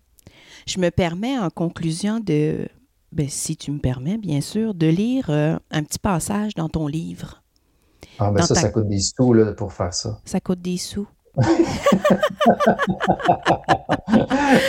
Je 0.66 0.78
me 0.78 0.90
permets 0.90 1.38
en 1.38 1.48
conclusion 1.50 2.20
de 2.20 2.68
ben, 3.12 3.28
si 3.28 3.56
tu 3.56 3.72
me 3.72 3.78
permets, 3.78 4.18
bien 4.18 4.40
sûr, 4.40 4.74
de 4.74 4.86
lire 4.86 5.26
euh, 5.30 5.58
un 5.70 5.82
petit 5.82 5.98
passage 5.98 6.54
dans 6.54 6.68
ton 6.68 6.86
livre. 6.86 7.42
Ah, 8.18 8.30
ben 8.30 8.42
ça, 8.42 8.54
ça 8.54 8.68
coûte 8.68 8.88
des 8.88 9.00
sous 9.00 9.32
là, 9.32 9.52
pour 9.52 9.72
faire 9.72 9.92
ça. 9.92 10.18
Ça 10.24 10.40
coûte 10.40 10.60
des 10.60 10.76
sous. 10.76 11.08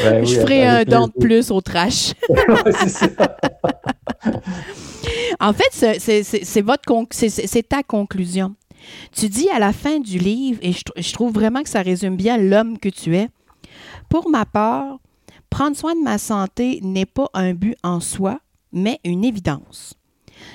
Ben 0.04 0.26
Je 0.26 0.40
ferai 0.40 0.66
un 0.66 0.84
don 0.84 1.08
de 1.08 1.14
plus 1.14 1.52
au 1.52 1.62
trash. 1.62 2.14
en 5.40 5.54
fait, 5.54 6.00
c'est 6.00 6.62
votre 6.62 6.84
c'est 7.12 7.68
ta 7.68 7.84
conclusion. 7.84 8.56
Tu 9.12 9.30
dis 9.30 9.50
à 9.50 9.60
la 9.60 9.74
fin 9.74 10.00
du 10.00 10.18
livre, 10.18 10.60
et 10.62 10.74
je 10.74 11.14
trouve 11.14 11.34
vraiment 11.34 11.64
que 11.64 11.70
ça 11.70 11.82
résume 11.82 12.16
bien 12.16 12.38
l'homme 12.38 12.78
que 12.78 12.90
tu 12.90 13.16
es. 13.16 13.30
Pour 14.10 14.30
ma 14.30 14.46
part, 14.46 15.00
Prendre 15.52 15.76
soin 15.76 15.94
de 15.94 16.02
ma 16.02 16.18
santé 16.18 16.80
n'est 16.82 17.06
pas 17.06 17.30
un 17.34 17.54
but 17.54 17.76
en 17.84 18.00
soi, 18.00 18.40
mais 18.72 19.00
une 19.04 19.24
évidence. 19.24 19.94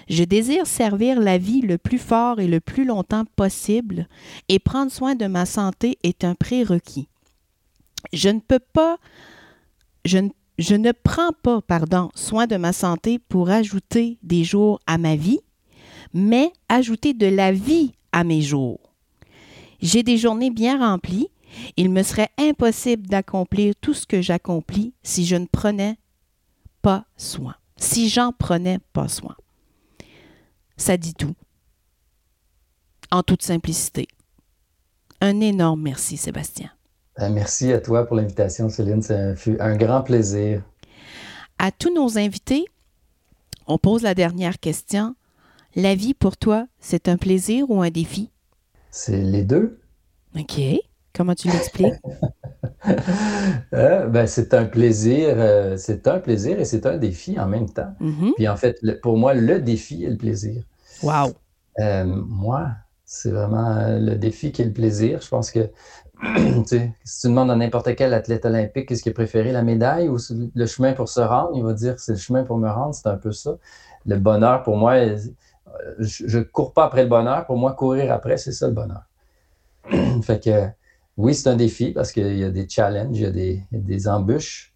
Je 0.08 0.24
désire 0.24 0.66
servir 0.66 1.20
la 1.20 1.38
vie 1.38 1.60
le 1.60 1.78
plus 1.78 1.98
fort 1.98 2.40
et 2.40 2.48
le 2.48 2.60
plus 2.60 2.84
longtemps 2.84 3.26
possible, 3.36 4.08
et 4.48 4.58
prendre 4.58 4.90
soin 4.90 5.14
de 5.14 5.26
ma 5.26 5.46
santé 5.46 5.98
est 6.02 6.24
un 6.24 6.34
prérequis. 6.34 7.08
Je 8.12 8.30
ne 8.30 8.40
peux 8.40 8.58
pas, 8.58 8.96
je 10.06 10.18
ne, 10.18 10.30
je 10.58 10.74
ne 10.74 10.90
prends 10.90 11.32
pas, 11.42 11.60
pardon, 11.60 12.10
soin 12.14 12.46
de 12.46 12.56
ma 12.56 12.72
santé 12.72 13.18
pour 13.18 13.50
ajouter 13.50 14.18
des 14.22 14.44
jours 14.44 14.80
à 14.86 14.96
ma 14.96 15.14
vie, 15.14 15.40
mais 16.14 16.50
ajouter 16.70 17.12
de 17.12 17.26
la 17.26 17.52
vie 17.52 17.92
à 18.12 18.24
mes 18.24 18.40
jours. 18.40 18.80
J'ai 19.82 20.02
des 20.02 20.16
journées 20.16 20.50
bien 20.50 20.78
remplies, 20.78 21.28
il 21.76 21.90
me 21.90 22.02
serait 22.02 22.30
impossible 22.38 23.06
d'accomplir 23.06 23.74
tout 23.80 23.94
ce 23.94 24.06
que 24.06 24.20
j'accomplis 24.20 24.94
si 25.02 25.26
je 25.26 25.36
ne 25.36 25.46
prenais 25.46 25.96
pas 26.82 27.04
soin, 27.16 27.56
si 27.76 28.08
j'en 28.08 28.32
prenais 28.32 28.78
pas 28.92 29.08
soin. 29.08 29.36
Ça 30.76 30.96
dit 30.96 31.14
tout. 31.14 31.34
En 33.10 33.22
toute 33.22 33.42
simplicité. 33.42 34.08
Un 35.20 35.40
énorme 35.40 35.82
merci, 35.82 36.16
Sébastien. 36.16 36.70
Ben, 37.16 37.30
merci 37.30 37.72
à 37.72 37.80
toi 37.80 38.06
pour 38.06 38.16
l'invitation, 38.16 38.68
Céline. 38.68 39.02
Ça 39.02 39.34
fut 39.34 39.56
un 39.60 39.76
grand 39.76 40.02
plaisir. 40.02 40.62
À 41.58 41.72
tous 41.72 41.94
nos 41.94 42.18
invités, 42.18 42.66
on 43.66 43.78
pose 43.78 44.02
la 44.02 44.14
dernière 44.14 44.60
question. 44.60 45.16
La 45.74 45.94
vie 45.94 46.14
pour 46.14 46.36
toi, 46.36 46.66
c'est 46.78 47.08
un 47.08 47.16
plaisir 47.16 47.70
ou 47.70 47.82
un 47.82 47.90
défi? 47.90 48.30
C'est 48.90 49.22
les 49.22 49.44
deux. 49.44 49.80
OK. 50.38 50.60
Comment 51.16 51.34
tu 51.34 51.48
l'expliques? 51.48 51.94
Euh, 53.74 54.06
ben, 54.06 54.28
c'est 54.28 54.54
un 54.54 54.64
plaisir, 54.64 55.34
euh, 55.36 55.76
c'est 55.76 56.06
un 56.06 56.20
plaisir 56.20 56.60
et 56.60 56.64
c'est 56.64 56.86
un 56.86 56.98
défi 56.98 57.38
en 57.38 57.48
même 57.48 57.68
temps. 57.68 57.92
Mm-hmm. 58.00 58.34
Puis 58.36 58.48
en 58.48 58.56
fait, 58.56 58.78
pour 59.00 59.16
moi, 59.16 59.34
le 59.34 59.60
défi 59.60 60.04
est 60.04 60.10
le 60.10 60.16
plaisir. 60.16 60.62
Wow! 61.02 61.32
Euh, 61.80 62.04
moi, 62.04 62.68
c'est 63.04 63.30
vraiment 63.30 63.98
le 63.98 64.14
défi 64.14 64.52
qui 64.52 64.62
est 64.62 64.66
le 64.66 64.72
plaisir. 64.72 65.20
Je 65.20 65.28
pense 65.28 65.50
que 65.50 65.68
si 66.66 67.20
tu 67.20 67.26
demandes 67.26 67.50
à 67.50 67.56
n'importe 67.56 67.92
quel 67.96 68.14
athlète 68.14 68.44
olympique 68.44 68.88
qu'est-ce 68.88 69.02
qu'il 69.02 69.10
a 69.10 69.14
préféré, 69.14 69.50
la 69.50 69.62
médaille 69.62 70.08
ou 70.08 70.18
le 70.54 70.66
chemin 70.66 70.92
pour 70.92 71.08
se 71.08 71.20
rendre, 71.20 71.50
il 71.54 71.64
va 71.64 71.72
dire 71.72 71.98
c'est 71.98 72.12
le 72.12 72.18
chemin 72.18 72.44
pour 72.44 72.58
me 72.58 72.70
rendre, 72.70 72.94
c'est 72.94 73.08
un 73.08 73.16
peu 73.16 73.32
ça. 73.32 73.56
Le 74.06 74.16
bonheur, 74.16 74.62
pour 74.62 74.76
moi, 74.76 74.94
je 75.98 76.38
ne 76.38 76.42
cours 76.44 76.72
pas 76.72 76.84
après 76.84 77.02
le 77.02 77.08
bonheur. 77.08 77.46
Pour 77.46 77.56
moi, 77.56 77.72
courir 77.72 78.12
après, 78.12 78.36
c'est 78.36 78.52
ça 78.52 78.68
le 78.68 78.74
bonheur. 78.74 79.02
fait 80.22 80.42
que 80.42 80.68
oui, 81.16 81.34
c'est 81.34 81.48
un 81.48 81.56
défi 81.56 81.92
parce 81.92 82.12
qu'il 82.12 82.36
y 82.36 82.44
a 82.44 82.50
des 82.50 82.68
challenges, 82.68 83.16
il 83.18 83.22
y 83.22 83.26
a 83.26 83.30
des, 83.30 84.08
embûches, 84.08 84.74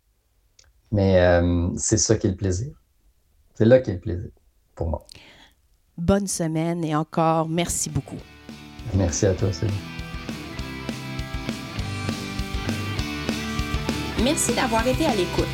mais 0.91 1.21
euh, 1.21 1.69
c'est 1.77 1.99
ça 1.99 2.17
qui 2.17 2.27
est 2.27 2.31
le 2.31 2.37
plaisir. 2.37 2.73
C'est 3.55 3.67
là 3.67 3.81
qui 3.81 3.91
est 3.91 3.95
le 3.95 4.01
plaisir 4.01 4.31
pour 4.75 4.89
moi. 4.89 5.07
Bonne 5.99 6.27
semaine 6.27 6.83
et 6.83 6.97
encore 6.97 7.49
merci 7.49 7.91
beaucoup. 7.91 8.17
Merci 8.95 9.27
à 9.27 9.35
toi, 9.35 9.53
Céline. 9.53 9.75
Merci 14.25 14.55
d'avoir 14.55 14.87
été 14.87 15.05
à 15.05 15.15
l'écoute. 15.15 15.45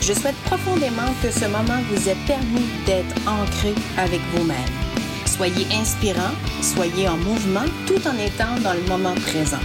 Je 0.00 0.12
souhaite 0.12 0.36
profondément 0.44 1.12
que 1.22 1.30
ce 1.30 1.46
moment 1.46 1.80
vous 1.90 2.08
ait 2.08 2.16
permis 2.26 2.66
d'être 2.86 3.16
ancré 3.26 3.74
avec 3.96 4.20
vous-même. 4.34 4.56
Soyez 5.26 5.66
inspirant, 5.74 6.32
soyez 6.62 7.08
en 7.08 7.16
mouvement 7.16 7.64
tout 7.86 8.00
en 8.06 8.16
étant 8.18 8.58
dans 8.62 8.74
le 8.74 8.86
moment 8.88 9.14
présent. 9.14 9.60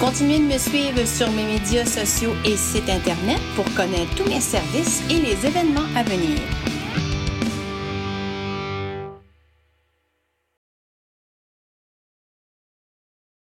Continuez 0.00 0.38
de 0.38 0.44
me 0.44 0.58
suivre 0.58 1.04
sur 1.04 1.28
mes 1.32 1.42
médias 1.42 1.84
sociaux 1.84 2.32
et 2.44 2.56
sites 2.56 2.88
Internet 2.88 3.40
pour 3.56 3.64
connaître 3.74 4.14
tous 4.14 4.28
mes 4.28 4.40
services 4.40 5.02
et 5.10 5.18
les 5.20 5.44
événements 5.44 5.88
à 5.96 6.04
venir. 6.04 6.38